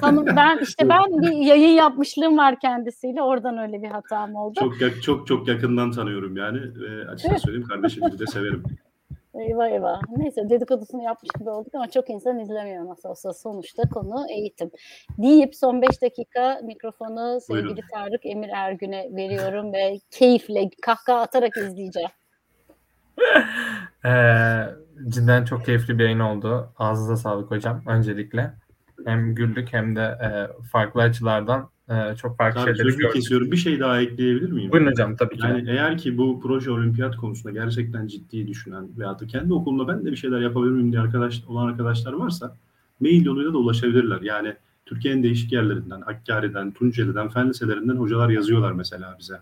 [0.00, 3.22] tanı- ben işte ben bir yayın yapmışlığım var kendisiyle.
[3.22, 4.60] Oradan öyle bir hatam oldu.
[4.80, 6.58] Çok çok çok yakından tanıyorum yani.
[6.58, 8.62] Ve açıkça söyleyeyim kardeşim gibi de severim.
[9.34, 10.00] Eyvah eyvah.
[10.16, 13.32] Neyse dedikodusunu yapmış gibi olduk ama çok insan izlemiyor nasıl olsa.
[13.32, 14.70] Sonuçta konu eğitim.
[15.18, 17.82] Deyip son 5 dakika mikrofonu sevgili Buyurun.
[17.92, 22.10] Tarık Emir Ergün'e veriyorum ve keyifle kahkaha atarak izleyeceğim.
[24.04, 24.64] Ee,
[25.08, 26.72] cidden çok keyifli bir yayın oldu.
[26.78, 28.50] Ağzınıza sağlık hocam öncelikle.
[29.04, 30.28] Hem güldük hem de e,
[30.62, 33.12] farklı açılardan e, çok farklı Abi şeyleri gördük.
[33.12, 33.50] kesiyorum.
[33.50, 34.72] Bir şey daha ekleyebilir miyim?
[34.72, 35.46] Buyurun hocam tabii ki.
[35.46, 40.04] Yani eğer ki bu proje olimpiyat konusunda gerçekten ciddi düşünen veya da kendi okulumda ben
[40.04, 42.56] de bir şeyler yapabilir miyim diye arkadaş, olan arkadaşlar varsa
[43.00, 44.20] mail yoluyla da ulaşabilirler.
[44.20, 44.54] Yani
[44.86, 49.40] Türkiye'nin değişik yerlerinden, Hakkari'den, Tunceli'den, fen liselerinden hocalar yazıyorlar mesela bize.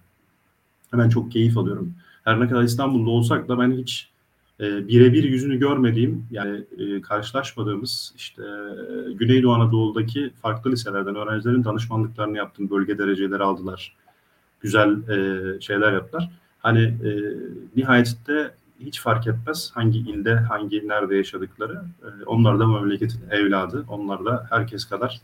[0.91, 1.95] Hemen çok keyif alıyorum.
[2.25, 4.09] Her ne kadar İstanbul'da olsak da ben hiç
[4.61, 12.37] e, birebir yüzünü görmediğim yani e, karşılaşmadığımız işte e, Güneydoğu Anadolu'daki farklı liselerden öğrencilerin danışmanlıklarını
[12.37, 12.71] yaptım.
[12.71, 13.97] Bölge dereceleri aldılar.
[14.61, 16.31] Güzel e, şeyler yaptılar.
[16.59, 17.11] Hani e,
[17.77, 18.51] nihayetinde
[18.81, 21.83] hiç fark etmez hangi ilde, hangi nerede yaşadıkları.
[22.03, 23.85] E, onlar da memleketin evladı.
[23.89, 25.21] Onlar da herkes kadar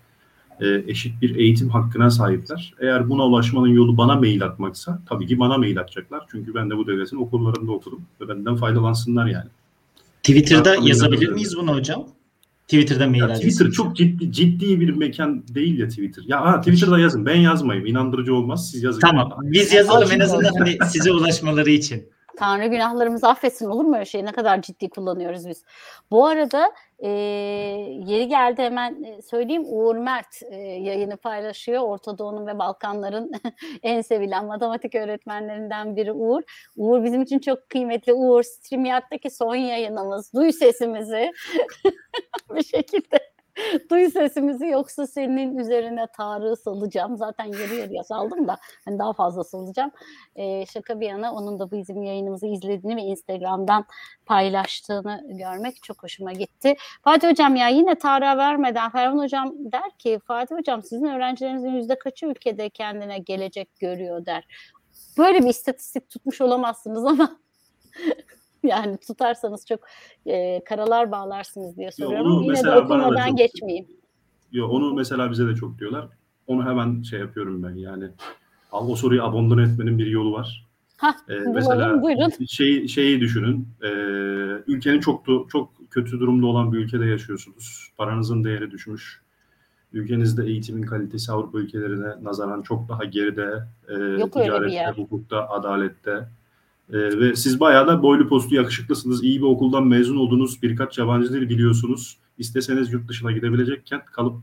[0.60, 2.74] e, eşit bir eğitim hakkına sahipler.
[2.80, 6.22] Eğer buna ulaşmanın yolu bana mail atmaksa tabii ki bana mail atacaklar.
[6.30, 9.48] Çünkü ben de bu devletin okullarında okudum ve benden faydalansınlar yani.
[10.22, 12.06] Twitter'da Tamam, yazabilir miyiz bunu hocam?
[12.68, 13.54] Twitter'da mail Ya adresimiz.
[13.54, 16.24] Twitter çok ciddi ciddi bir mekan değil ya Twitter.
[16.26, 17.26] Ya ha, Twitter'da yazın.
[17.26, 17.86] Ben yazmayayım.
[17.86, 18.70] İnandırıcı olmaz.
[18.70, 19.00] Siz yazın.
[19.00, 19.32] Tamam.
[19.42, 22.08] Biz yazalım en azından hani size ulaşmaları için.
[22.36, 24.24] Tanrı günahlarımızı affetsin olur mu öyle şey?
[24.24, 25.64] Ne kadar ciddi kullanıyoruz biz.
[26.10, 27.08] Bu arada e,
[28.06, 31.82] yeri geldi hemen e, söyleyeyim Uğur Mert e, yayını paylaşıyor.
[31.82, 33.32] Orta Doğu'nun ve Balkanların
[33.82, 36.42] en sevilen matematik öğretmenlerinden biri Uğur.
[36.76, 38.12] Uğur bizim için çok kıymetli.
[38.12, 40.32] Uğur StreamYard'daki son yayınımız.
[40.34, 41.32] Duy sesimizi
[42.54, 43.33] bir şekilde.
[43.90, 47.16] Duy sesimizi yoksa senin üzerine Tarık'ı salacağım.
[47.16, 49.90] Zaten yarı yarıya saldım da hani daha fazla salacağım.
[50.36, 53.84] Ee, şaka bir yana onun da bizim yayınımızı izlediğini ve Instagram'dan
[54.26, 56.74] paylaştığını görmek çok hoşuma gitti.
[57.04, 61.98] Fatih Hocam ya yine Tarık'a vermeden Ferhan Hocam der ki Fatih Hocam sizin öğrencilerinizin yüzde
[61.98, 64.46] kaçı ülkede kendine gelecek görüyor der.
[65.18, 67.40] Böyle bir istatistik tutmuş olamazsınız ama
[68.68, 69.80] yani tutarsanız çok
[70.26, 72.26] e, karalar bağlarsınız diye soruyorum.
[72.32, 73.86] Ama Yine de okumadan çok- geçmeyeyim.
[74.52, 76.08] Yo, onu mesela bize de çok diyorlar.
[76.46, 78.04] Onu hemen şey yapıyorum ben yani.
[78.72, 80.66] Al o soruyu abandon etmenin bir yolu var.
[80.96, 82.44] Hah, Ee, mesela buyurun.
[82.46, 83.68] şey şeyi düşünün.
[83.82, 83.88] Ee,
[84.66, 87.88] ülkenin çok çok kötü durumda olan bir ülkede yaşıyorsunuz.
[87.96, 89.20] Paranızın değeri düşmüş.
[89.92, 93.62] Ülkenizde eğitimin kalitesi Avrupa ülkelerine nazaran çok daha geride.
[93.88, 94.68] Ee, Yok öyle bir yer.
[94.68, 96.28] ticarette, hukukta, adalette.
[96.92, 99.24] Ee, ve siz bayağı da boylu postu yakışıklısınız.
[99.24, 100.62] iyi bir okuldan mezun oldunuz.
[100.62, 102.16] Birkaç yabancı dil biliyorsunuz.
[102.38, 104.36] isteseniz yurt dışına gidebilecekken kalıp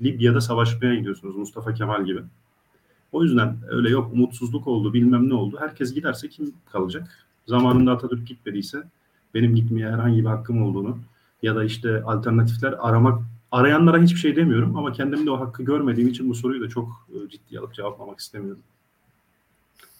[0.00, 2.20] Libya'da savaşmaya gidiyorsunuz Mustafa Kemal gibi.
[3.12, 5.56] O yüzden öyle yok umutsuzluk oldu bilmem ne oldu.
[5.60, 7.26] Herkes giderse kim kalacak?
[7.46, 8.82] Zamanında Atatürk gitmediyse
[9.34, 10.98] benim gitmeye herhangi bir hakkım olduğunu
[11.42, 13.22] ya da işte alternatifler aramak
[13.52, 17.28] arayanlara hiçbir şey demiyorum ama kendimde o hakkı görmediğim için bu soruyu da çok e,
[17.30, 18.62] ciddiye alıp cevaplamak istemiyorum.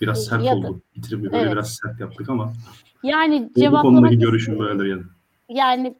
[0.00, 0.80] Biraz sert Ya da- oldu.
[0.96, 1.52] Bitirimi böyle Evet.
[1.52, 2.52] biraz sert yaptık ama
[3.02, 5.02] Yani bu, bu cevaplamak konudaki görüşüm böyledir yani.
[5.48, 5.96] Yani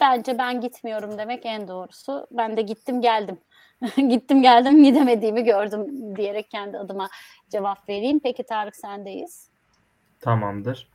[0.00, 2.26] bence ben gitmiyorum demek en doğrusu.
[2.30, 3.38] Ben de gittim geldim.
[3.96, 7.08] gittim geldim gidemediğimi gördüm diyerek kendi adıma
[7.50, 8.20] cevap vereyim.
[8.20, 9.48] Peki Tarık sendeyiz.
[10.20, 10.88] Tamamdır.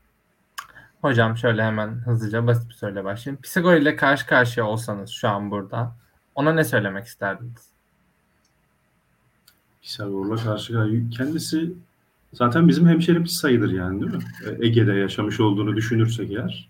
[1.02, 3.42] Hocam şöyle hemen hızlıca basit bir soruyla başlayayım.
[3.42, 5.92] Pisagor ile karşı karşıya olsanız şu an burada
[6.36, 7.70] ona ne söylemek isterdiniz?
[9.82, 11.10] Pisagor'la karşı karşıya.
[11.18, 11.74] Kendisi
[12.34, 14.20] zaten bizim hemşerimiz sayılır yani değil mi?
[14.48, 16.70] E, Ege'de yaşamış olduğunu düşünürsek eğer.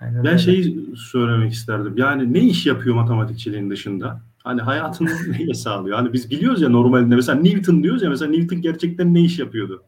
[0.00, 0.38] Aynen Ben öyle.
[0.38, 1.94] şeyi söylemek isterdim.
[1.96, 4.20] Yani ne iş yapıyor matematikçiliğin dışında?
[4.44, 5.96] Hani hayatını neyle sağlıyor?
[5.96, 9.82] Hani biz biliyoruz ya normalinde mesela Newton diyoruz ya mesela Newton gerçekten ne iş yapıyordu?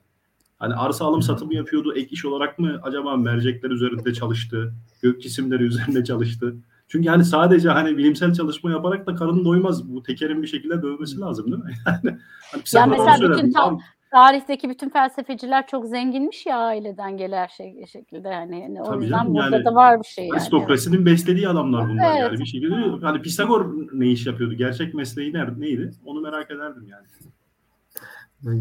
[0.59, 1.94] Hani arsa alım satımı yapıyordu.
[1.96, 4.72] Ek iş olarak mı acaba mercekler üzerinde çalıştı?
[5.03, 6.55] Gök cisimleri üzerinde çalıştı?
[6.88, 9.88] Çünkü hani sadece hani bilimsel çalışma yaparak da karın doymaz.
[9.94, 11.70] Bu tekerin bir şekilde dövmesi lazım değil mi?
[11.86, 12.18] Yani,
[12.53, 13.80] hani Pisagor'a mesela bütün tam-
[14.11, 19.34] Tarihteki bütün felsefeciler çok zenginmiş ya aileden gelen şey, şekilde yani, yani o yüzden canım,
[19.34, 20.36] burada yani da var bir şey yani.
[20.36, 22.20] Aristokrasinin beslediği adamlar bunlar Evet.
[22.20, 23.06] yani bir şekilde.
[23.06, 24.54] Hani Pisagor ne iş yapıyordu?
[24.54, 25.90] Gerçek mesleği nerede, neydi?
[26.04, 27.06] Onu merak ederdim yani.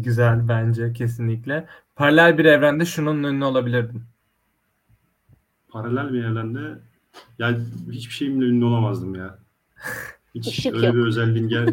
[0.02, 1.66] Güzel bence kesinlikle.
[1.96, 4.02] Paralel bir evrende şunun ünlü olabilirdin.
[5.68, 6.78] Paralel bir evrende
[7.38, 7.58] yani
[7.90, 9.38] hiçbir şeyimle ünlü olamazdım ya.
[10.34, 10.94] Hiç Işık öyle yok.
[10.94, 11.66] bir özelliğim gel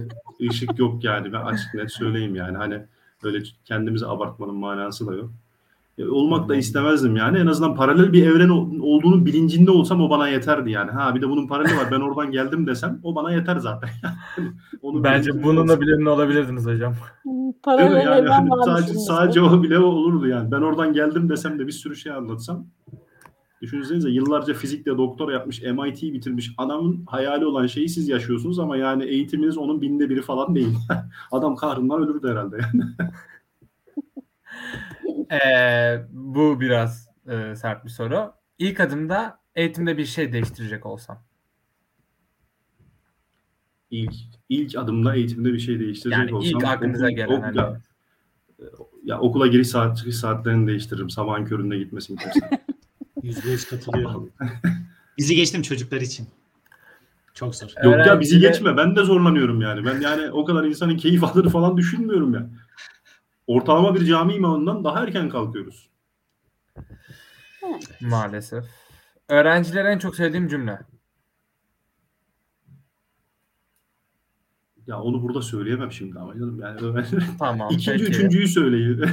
[0.49, 2.81] ışık yok yani ben açık net söyleyeyim yani hani
[3.23, 5.29] öyle kendimizi abartmanın manası da yok.
[5.97, 10.09] E, olmak da istemezdim yani en azından paralel bir evren ol- olduğunu bilincinde olsam o
[10.09, 10.91] bana yeterdi yani.
[10.91, 13.89] Ha bir de bunun paraleli var ben oradan geldim desem o bana yeter zaten.
[14.81, 16.93] Onu Bence bununla ünlü olabilirdiniz hocam.
[17.23, 17.51] Hmm?
[17.63, 20.51] Paralel Yani evren hani varmış sadece, sadece o bile olurdu yani.
[20.51, 22.65] Ben oradan geldim desem de bir sürü şey anlatsam.
[23.61, 29.05] Düşünsenize yıllarca fizikle doktora yapmış, MIT bitirmiş adamın hayali olan şeyi siz yaşıyorsunuz ama yani
[29.05, 30.75] eğitiminiz onun binde biri falan değil.
[31.31, 32.83] Adam kahrından ölürdü herhalde yani.
[35.31, 38.33] Ee, bu biraz e, sert bir soru.
[38.59, 41.23] İlk adımda eğitimde bir şey değiştirecek olsam.
[43.91, 44.13] İlk,
[44.49, 46.69] ilk adımda eğitimde bir şey değiştirecek Yani ilk olsam.
[46.69, 47.77] aklınıza okul- gelen ok- hani.
[49.03, 51.09] ya, okula giriş saat çıkış saatlerini değiştiririm.
[51.09, 52.39] Sabahın köründe gitmesini kimse.
[53.23, 54.29] %100 katılıyorum.
[55.17, 56.27] Bizi geçtim çocuklar için.
[57.33, 57.67] Çok zor.
[57.83, 58.77] Yok ya bizi geçme.
[58.77, 59.85] Ben de zorlanıyorum yani.
[59.85, 62.49] Ben yani o kadar insanın keyif alır falan düşünmüyorum ya.
[63.47, 65.89] Ortalama bir cami imamından daha erken kalkıyoruz.
[68.01, 68.65] Maalesef.
[69.29, 70.79] Öğrencilere en çok sevdiğim cümle.
[74.87, 76.59] Ya onu burada söyleyemem şimdi ama canım.
[76.61, 77.69] Yani öğrenci- Tamam.
[77.71, 78.03] ikinci, peki.
[78.03, 79.05] üçüncüyü söyleyin.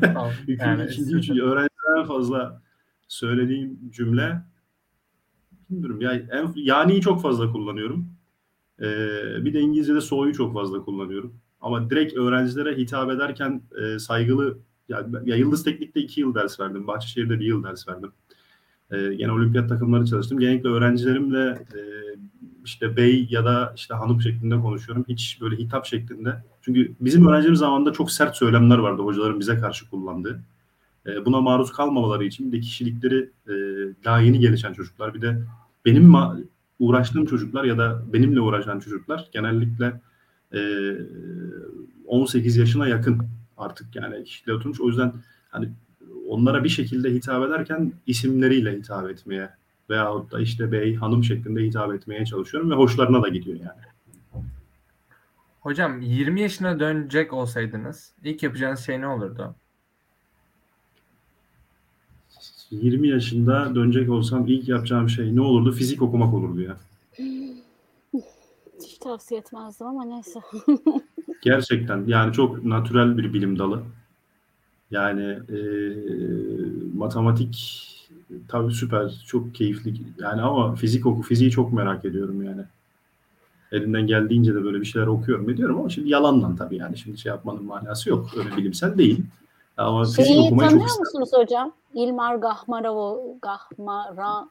[0.00, 0.30] Tamam.
[0.42, 1.42] ikinci, Yani ikinci, üçüncü.
[1.42, 2.62] Öğrencilere en fazla
[3.08, 4.42] söylediğim cümle
[5.70, 6.00] bilmiyorum.
[6.00, 8.06] Ya en, yani'yi çok fazla kullanıyorum.
[8.80, 11.34] Ee, bir de İngilizce'de so'yu çok fazla kullanıyorum.
[11.60, 16.86] Ama direkt öğrencilere hitap ederken e, saygılı ya, ya Yıldız Teknik'te iki yıl ders verdim.
[16.86, 18.12] Bahçeşehir'de bir yıl ders verdim.
[18.90, 20.38] Ee, yine olimpiyat takımları çalıştım.
[20.38, 21.80] Genellikle öğrencilerimle e,
[22.64, 25.04] işte bey ya da işte hanım şeklinde konuşuyorum.
[25.08, 26.44] Hiç böyle hitap şeklinde.
[26.62, 30.40] Çünkü bizim öğrencilerimiz zamanında çok sert söylemler vardı hocaların bize karşı kullandığı.
[31.06, 33.54] E, buna maruz kalmamaları için bir de kişilikleri e,
[34.04, 35.14] daha yeni gelişen çocuklar.
[35.14, 35.42] Bir de
[35.84, 36.14] benim
[36.78, 40.00] uğraştığım çocuklar ya da benimle uğraşan çocuklar genellikle
[40.54, 40.60] e,
[42.06, 43.22] 18 yaşına yakın
[43.56, 44.80] artık yani kişiliğe oturmuş.
[44.80, 45.12] O yüzden
[45.50, 45.68] hani
[46.28, 49.50] onlara bir şekilde hitap ederken isimleriyle hitap etmeye
[49.90, 53.80] veyahut da işte bey, hanım şeklinde hitap etmeye çalışıyorum ve hoşlarına da gidiyor yani.
[55.60, 59.54] Hocam 20 yaşına dönecek olsaydınız ilk yapacağınız şey ne olurdu?
[62.70, 65.72] 20 yaşında dönecek olsam ilk yapacağım şey ne olurdu?
[65.72, 66.76] Fizik okumak olurdu ya.
[68.82, 70.40] Hiç tavsiye etmezdim ama neyse.
[71.42, 73.82] Gerçekten yani çok natürel bir bilim dalı.
[74.90, 75.58] Yani e,
[76.94, 77.82] matematik
[78.48, 82.62] tabii süper, çok keyifli yani ama fizik oku, fiziği çok merak ediyorum yani.
[83.72, 87.30] Elimden geldiğince de böyle bir şeyler okuyorum ediyorum ama şimdi yalandan tabii yani şimdi şey
[87.30, 88.30] yapmanın manası yok.
[88.36, 89.24] Öyle bilimsel değil.
[89.76, 91.72] Ama Şeyi tanıyor musunuz hocam?
[91.94, 94.48] İlmar Gahmarovo, Gahmara,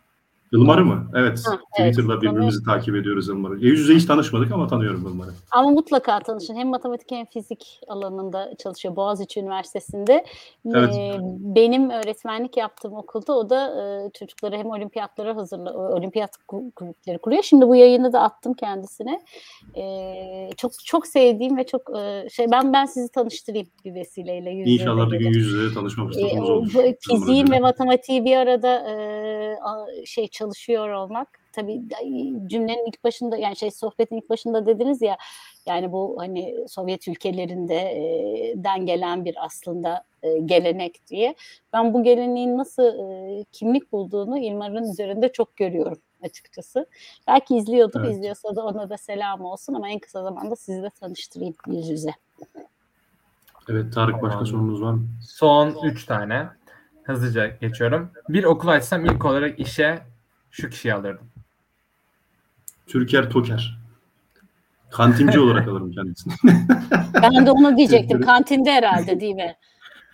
[0.52, 1.12] Ilmar'ı mı?
[1.16, 1.44] Evet.
[1.48, 3.56] Ha, evet, Twitter'da birbirimizi takip ediyoruz Ilmar'ı.
[3.60, 5.30] Yüz yüze hiç tanışmadık ama tanıyorum Ilmar'ı.
[5.52, 6.56] Ama mutlaka tanışın.
[6.56, 10.26] Hem matematik hem fizik alanında çalışıyor Boğaziçi Üniversitesi'nde.
[10.74, 10.96] Evet.
[10.98, 17.18] Ee, benim öğretmenlik yaptığım okulda o da e, çocukları hem olimpiyatlara hazırla, olimpiyat ku- kulüpleri
[17.18, 17.44] kuruyor.
[17.44, 19.22] Şimdi bu yayını da attım kendisine.
[19.78, 24.50] Ee, çok çok sevdiğim ve çok e, şey ben ben sizi tanıştırayım bir vesileyle.
[24.52, 26.70] yüz İnşallah bir gün yüz yüze tanışma Ee, fırsatımız olur.
[26.70, 28.96] Ilmar fiziğin ve matematiği bir arada e,
[30.06, 30.45] şey çalışıyor
[30.94, 31.82] olmak tabii
[32.48, 35.18] cümlenin ilk başında yani şey sohbetin ilk başında dediniz ya
[35.66, 41.36] yani bu hani Sovyet ülkelerinde e, den gelen bir aslında e, gelenek diye
[41.74, 46.86] ben bu geleneğin nasıl e, kimlik bulduğunu İlmar'ın üzerinde çok görüyorum açıkçası.
[47.28, 48.12] Belki izliyordur, Evet.
[48.12, 52.12] izliyorsa da ona da selam olsun ama en kısa zamanda sizi de tanıştırayım yüz yüze.
[53.70, 54.46] Evet Tarık başka Tamam.
[54.46, 55.08] sorunuz var mı?
[55.22, 56.48] Son 3 tane.
[57.04, 58.12] Hızlıca geçiyorum.
[58.30, 60.02] Bir okul açsam ilk olarak işe
[60.56, 61.28] şu kişiyi alırdım.
[62.88, 63.78] Türker Toker.
[64.92, 66.34] Kantinci olarak alırım kendisini.
[67.22, 68.22] Ben de onu diyecektim.
[68.22, 69.56] Kantinde herhalde değil mi?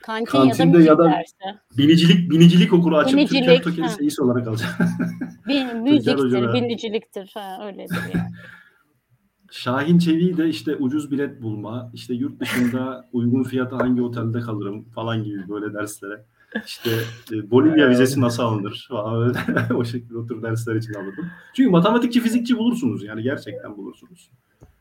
[0.02, 1.60] Kantin Kantinde ya da müzik ya da- dersi.
[1.78, 3.89] Binicilik binicilik okulu açıp Binicilik, Türker Toker'i ha.
[3.89, 4.74] seyis olarak alacağım.
[5.48, 7.32] Bir, müziktir, biniciliktir.
[7.34, 8.26] Ha, öyledir yani.
[9.52, 14.84] Şahin Çevik'i de işte ucuz bilet bulma, işte yurt dışında uygun fiyata hangi otelde kalırım
[14.89, 16.26] falan gibi böyle derslere.
[16.66, 16.89] İşte
[17.32, 19.36] e, Bolivya vizesi nasıl alınır falan
[19.76, 21.32] o şekilde otur dersler için alırdım.
[21.54, 24.32] Çünkü matematikçi, fizikçi bulursunuz yani gerçekten bulursunuz.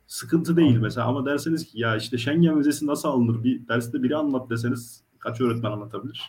[0.07, 4.17] Sıkıntı değil mesela ama derseniz ki ya işte Schengen vizesi nasıl alınır bir derste biri
[4.17, 6.29] anlat deseniz kaç öğretmen anlatabilir?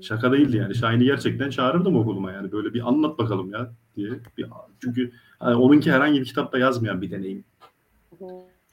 [0.00, 0.74] Şaka değildi yani.
[0.74, 2.52] Şahin'i gerçekten çağırırdım okuluma yani.
[2.52, 4.10] Böyle bir anlat bakalım ya diye.
[4.38, 4.46] Bir,
[4.82, 7.44] çünkü hani onunki herhangi bir kitapta yazmayan bir deneyim.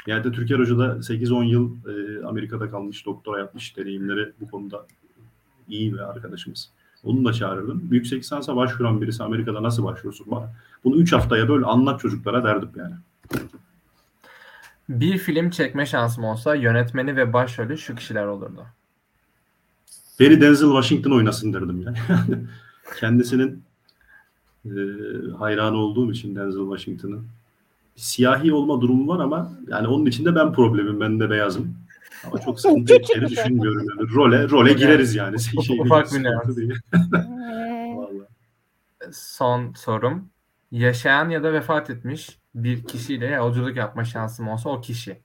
[0.08, 4.88] Yani de Türker Hoca da 8-10 yıl e, Amerika'da kalmış, doktora yapmış deneyimleri bu konuda
[5.70, 6.70] iyi bir arkadaşımız.
[7.03, 7.88] Onu da çağırırdım.
[7.91, 10.49] Yüksek lisansa başvuran birisi Amerika'da nasıl başvursun bana?
[10.84, 12.95] Bunu 3 haftaya böyle anlat çocuklara derdim yani.
[14.89, 18.66] Bir film çekme şansım olsa yönetmeni ve başrolü şu kişiler olurdu.
[20.20, 21.97] Beni Denzel Washington oynasın derdim yani.
[22.99, 23.63] Kendisinin
[24.66, 24.72] e,
[25.39, 27.26] hayranı olduğum için Denzel Washington'ın
[27.95, 30.99] siyahi olma durumu var ama yani onun için de ben problemim.
[30.99, 31.76] Ben de beyazım.
[32.28, 33.38] Ama çok sıkıntı edeceğini bir şey.
[33.38, 33.88] düşünmüyorum.
[33.90, 34.14] Yani.
[34.14, 35.40] Role, role gireriz yani.
[35.66, 36.82] Şey Ufak bir.
[39.12, 40.30] Son sorum.
[40.72, 45.22] Yaşayan ya da vefat etmiş bir kişiyle yolculuk yapma şansım olsa o kişi.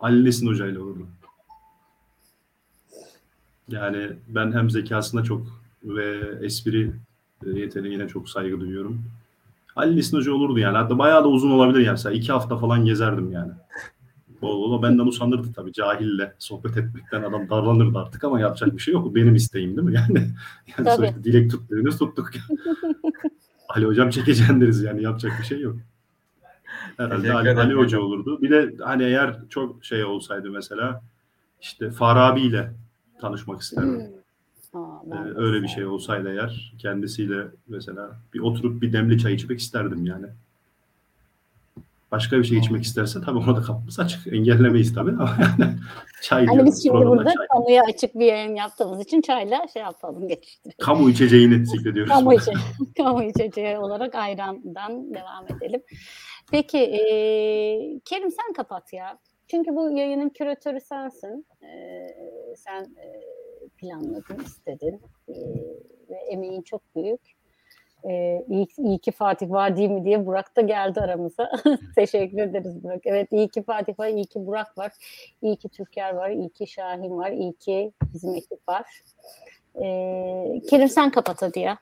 [0.00, 1.06] Ali Nesin Hoca ile olurdu.
[3.68, 5.46] Yani ben hem zekasına çok
[5.84, 6.92] ve espri
[7.46, 9.02] yeteneğine çok saygı duyuyorum.
[9.76, 10.76] Ali Nesin Hoca olurdu yani.
[10.76, 11.90] Hatta bayağı da uzun olabilir yani.
[11.90, 13.52] Mesela iki hafta falan gezerdim yani.
[14.42, 15.72] O, o da benden usanırdı tabii.
[15.72, 19.14] Cahille sohbet etmekten adam darlanırdı artık ama yapacak bir şey yok.
[19.14, 19.94] Benim isteğim değil mi?
[20.08, 20.18] Yani,
[20.78, 20.96] yani Tabii.
[21.06, 22.30] sonuçta dilek tut dediniz tuttuk.
[23.68, 25.76] Ali hocam çekeceğim deriz yani yapacak bir şey yok.
[26.96, 28.02] Herhalde Ali, Ali Hoca hocam.
[28.02, 28.42] olurdu.
[28.42, 31.02] Bir de hani eğer çok şey olsaydı mesela
[31.60, 32.72] işte Farabi ile
[33.20, 34.02] tanışmak isterdim.
[34.74, 39.58] Aa, Ee, öyle bir şey olsaydı eğer kendisiyle mesela bir oturup bir demli çay içmek
[39.60, 40.26] isterdim yani.
[42.12, 44.26] Başka bir şey içmek isterse tabii ona da kapımız açık.
[44.26, 45.72] Engellemeyiz tabii ama yani
[46.22, 47.46] çay Hani diyorum, biz şimdi burada çay.
[47.52, 50.76] kamuya açık bir yayın yaptığımız için çayla şey yapalım geçiştirelim.
[50.80, 52.12] Kamu içeceğini zikrediyoruz.
[52.12, 52.52] Kamu, içe
[52.96, 55.82] kamu içeceği olarak ayrandan devam edelim.
[56.50, 57.00] Peki e,
[58.04, 59.18] Kerim sen kapat ya.
[59.48, 61.46] Çünkü bu yayının küratörü sensin.
[61.62, 61.68] E,
[62.56, 63.06] sen e,
[63.76, 65.00] planladın, istedin.
[65.28, 65.34] E,
[66.10, 67.20] ve emeğin çok büyük.
[68.08, 71.50] E, iyi, iyi ki Fatih var değil mi diye Burak da geldi aramıza.
[71.96, 73.00] Teşekkür ederiz Burak.
[73.04, 74.92] Evet iyi ki Fatih var, iyi ki Burak var,
[75.42, 78.84] iyi ki Türker var, iyi ki Şahin var, iyi ki bizim ekip var.
[79.74, 79.84] E,
[80.70, 81.78] Kerim sen kapat hadi ya.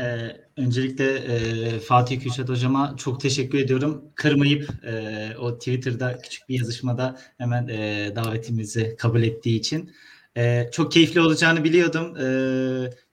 [0.00, 4.04] Ee, öncelikle e, Fatih Kürşat hocama çok teşekkür ediyorum.
[4.14, 9.92] Kırmayıp e, o Twitter'da küçük bir yazışmada hemen e, davetimizi kabul ettiği için.
[10.36, 12.16] E, çok keyifli olacağını biliyordum.
[12.16, 12.26] E,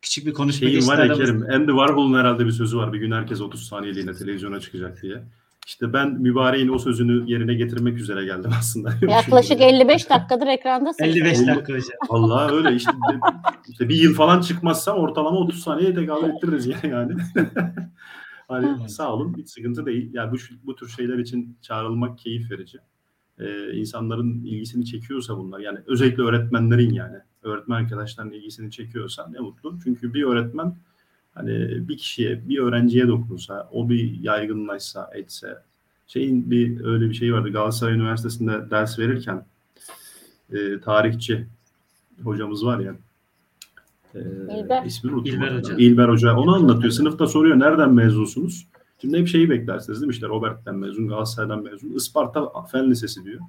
[0.02, 1.14] küçük bir konuşma geçti var ya.
[1.14, 2.94] Kerim, Andy Warhol'un herhalde bir sözü var.
[2.94, 5.24] Bir gün herkes 30 saniyeliğine televizyona çıkacak diye.
[5.68, 8.94] İşte ben mübareğin o sözünü yerine getirmek üzere geldim aslında.
[9.12, 11.04] Yaklaşık 55 dakikadır ekrandasın.
[11.04, 11.48] 55 Oldu.
[11.48, 11.98] dakika hocam.
[12.10, 12.92] Vallahi öyle işte,
[13.70, 16.90] işte bir yıl falan çıkmazsam ortalama 30 saniyeye tekabül ettiririz yani.
[16.90, 17.14] yani.
[18.48, 20.10] hani sağ olun hiç sıkıntı değil.
[20.14, 22.78] Yani bu, bu tür şeyler için çağrılmak keyif verici.
[23.40, 29.76] Ee, insanların ilgisini çekiyorsa bunlar yani özellikle öğretmenlerin yani öğretmen arkadaşların ilgisini çekiyorsa ne mutlu.
[29.84, 30.76] Çünkü bir öğretmen
[31.34, 35.58] hani bir kişiye bir öğrenciye dokunsa o bir yaygınlaşsa etse
[36.08, 39.46] şeyin bir öyle bir şey vardı Galatasaray Üniversitesi'nde ders verirken
[40.54, 41.46] e, tarihçi
[42.24, 42.96] hocamız var ya
[44.16, 44.20] Ee,
[44.60, 44.86] İlber.
[44.86, 45.34] ismini unuttum.
[45.36, 45.58] İlber.
[45.58, 45.76] Hoca.
[45.78, 46.36] İlber Hoca.
[46.36, 46.92] Onu anlatıyor.
[46.92, 48.68] Sınıfta soruyor nereden mezunsunuz?
[49.04, 50.12] Şimdi hep şeyi beklersiniz değil mi?
[50.12, 51.90] İşte Robert'ten mezun, Galatasaray'dan mezun.
[51.90, 53.40] Isparta Fen Lisesi diyor.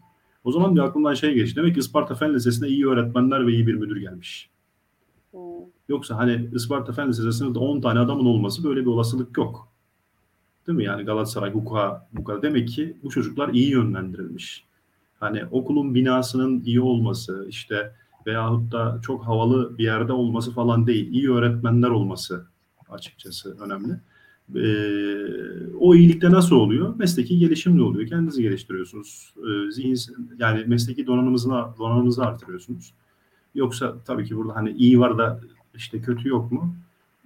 [0.44, 1.56] O zaman bir aklımdan şey geçti.
[1.56, 4.50] Demek ki Isparta Fen Lisesi'ne iyi öğretmenler ve iyi bir müdür gelmiş.
[5.30, 5.40] Hmm.
[5.88, 9.68] Yoksa hani Isparta Fen Lisesi sınıfta 10 tane adamın olması böyle bir olasılık yok.
[10.66, 10.84] Değil mi?
[10.84, 12.42] Yani Galatasaray, Hukuka, kadar.
[12.42, 14.64] Demek ki bu çocuklar iyi yönlendirilmiş.
[15.20, 17.94] Hani okulun binasının iyi olması işte
[18.26, 21.12] veyahut da çok havalı bir yerde olması falan değil.
[21.12, 22.46] İyi öğretmenler olması
[22.88, 24.00] açıkçası önemli.
[24.56, 25.26] Ee,
[25.80, 26.96] o iyilikte nasıl oluyor?
[26.96, 28.08] Mesleki gelişimle oluyor.
[28.08, 29.34] Kendinizi geliştiriyorsunuz.
[29.36, 29.98] Ee, zihin,
[30.38, 32.92] yani mesleki donanımınızı, donanımınızı artırıyorsunuz.
[33.54, 35.40] Yoksa tabii ki burada hani iyi var da
[35.74, 36.76] işte kötü yok mu?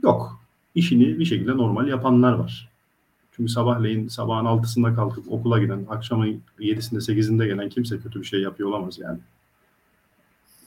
[0.02, 0.40] Yok.
[0.74, 2.68] İşini bir şekilde normal yapanlar var.
[3.32, 8.40] Çünkü sabahleyin sabahın altısında kalkıp okula giden, akşamın yedisinde sekizinde gelen kimse kötü bir şey
[8.40, 9.18] yapıyor olamaz yani.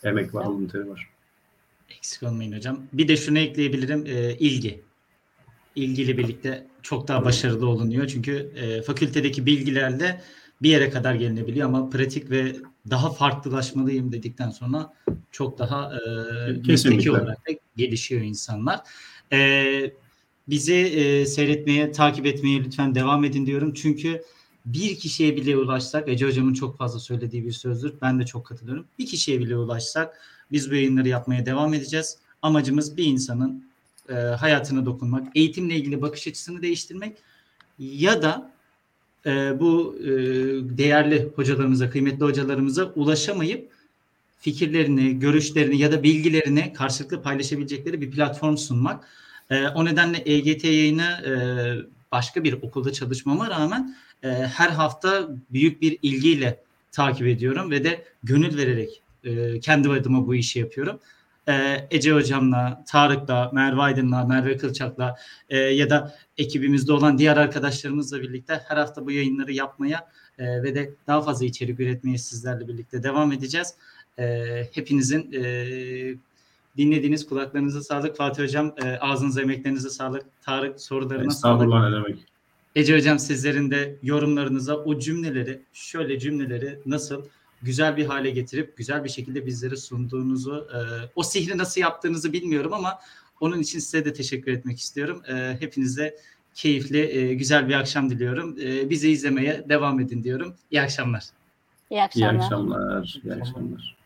[0.04, 1.10] Emek var, alın teri var.
[1.90, 2.80] Eksik olmayın hocam.
[2.94, 4.04] Bir de şunu ekleyebilirim.
[4.06, 4.82] e, ilgi.
[5.76, 8.08] İlgiyle birlikte çok daha başarılı olunuyor.
[8.08, 10.22] Çünkü e, fakültedeki bilgilerle
[10.62, 12.56] bir yere kadar gelinebiliyor ama pratik ve
[12.90, 14.94] daha farklılaşmalıyım dedikten sonra
[15.32, 18.80] çok daha e, mesleki olarak da gelişiyor insanlar.
[19.32, 19.94] E,
[20.48, 23.74] bizi e, seyretmeye, takip etmeye lütfen devam edin diyorum.
[23.74, 24.24] Çünkü
[24.66, 27.94] bir kişiye bile ulaşsak, Ece Hocam'ın çok fazla söylediği bir sözdür.
[28.02, 28.86] Ben de çok katılıyorum.
[29.00, 32.18] Bir kişiye bile ulaşsak biz bu yayınları yapmaya devam edeceğiz.
[32.42, 33.71] Amacımız bir insanın
[34.12, 37.18] e, hayatına dokunmak, eğitimle ilgili bakış açısını değiştirmek
[37.80, 38.52] ya da
[39.26, 40.10] e, bu e,
[40.78, 43.72] değerli hocalarımıza, kıymetli hocalarımıza ulaşamayıp
[44.40, 49.08] fikirlerini, görüşlerini ya da bilgilerini karşılıklı paylaşabilecekleri bir platform sunmak.
[49.50, 51.34] E, o nedenle EGT yayını e,
[52.12, 58.06] başka bir okulda çalışmama rağmen e, her hafta büyük bir ilgiyle takip ediyorum ve de
[58.24, 61.00] gönül vererek e, kendi adıma bu işi yapıyorum.
[61.48, 65.16] E, Ece Hocam'la, Tarık'la, Merve Aydın'la, Merve Kılçak'la
[65.50, 70.76] e, ya da ekibimizde olan diğer arkadaşlarımızla birlikte her hafta bu yayınları yapmaya e, ve
[70.76, 73.74] de daha fazla içerik üretmeye sizlerle birlikte devam edeceğiz.
[74.20, 75.44] E, hepinizin e,
[76.78, 78.18] dinlediğiniz kulaklarınıza sağlık.
[78.18, 80.26] Fatih Hocam e, ağzınıza emeklerinize sağlık.
[80.42, 81.62] Tarık sorularına sağlık.
[81.62, 82.26] Estağfurullah ne demek.
[82.76, 87.26] Ece Hocam sizlerin de yorumlarınıza o cümleleri, şöyle cümleleri nasıl
[87.62, 90.80] güzel bir hale getirip güzel bir şekilde bizlere sunduğunuzu, e,
[91.16, 93.00] o sihri nasıl yaptığınızı bilmiyorum ama
[93.40, 95.22] onun için size de teşekkür etmek istiyorum.
[95.30, 96.16] E, hepinize
[96.56, 98.58] keyifli, e, güzel bir akşam diliyorum.
[98.62, 100.56] E, bizi izlemeye devam edin diyorum.
[100.72, 101.24] İyi akşamlar.
[101.90, 102.36] İyi İyi akşamlar.
[102.44, 103.20] akşamlar.
[103.24, 103.98] İyi akşamlar.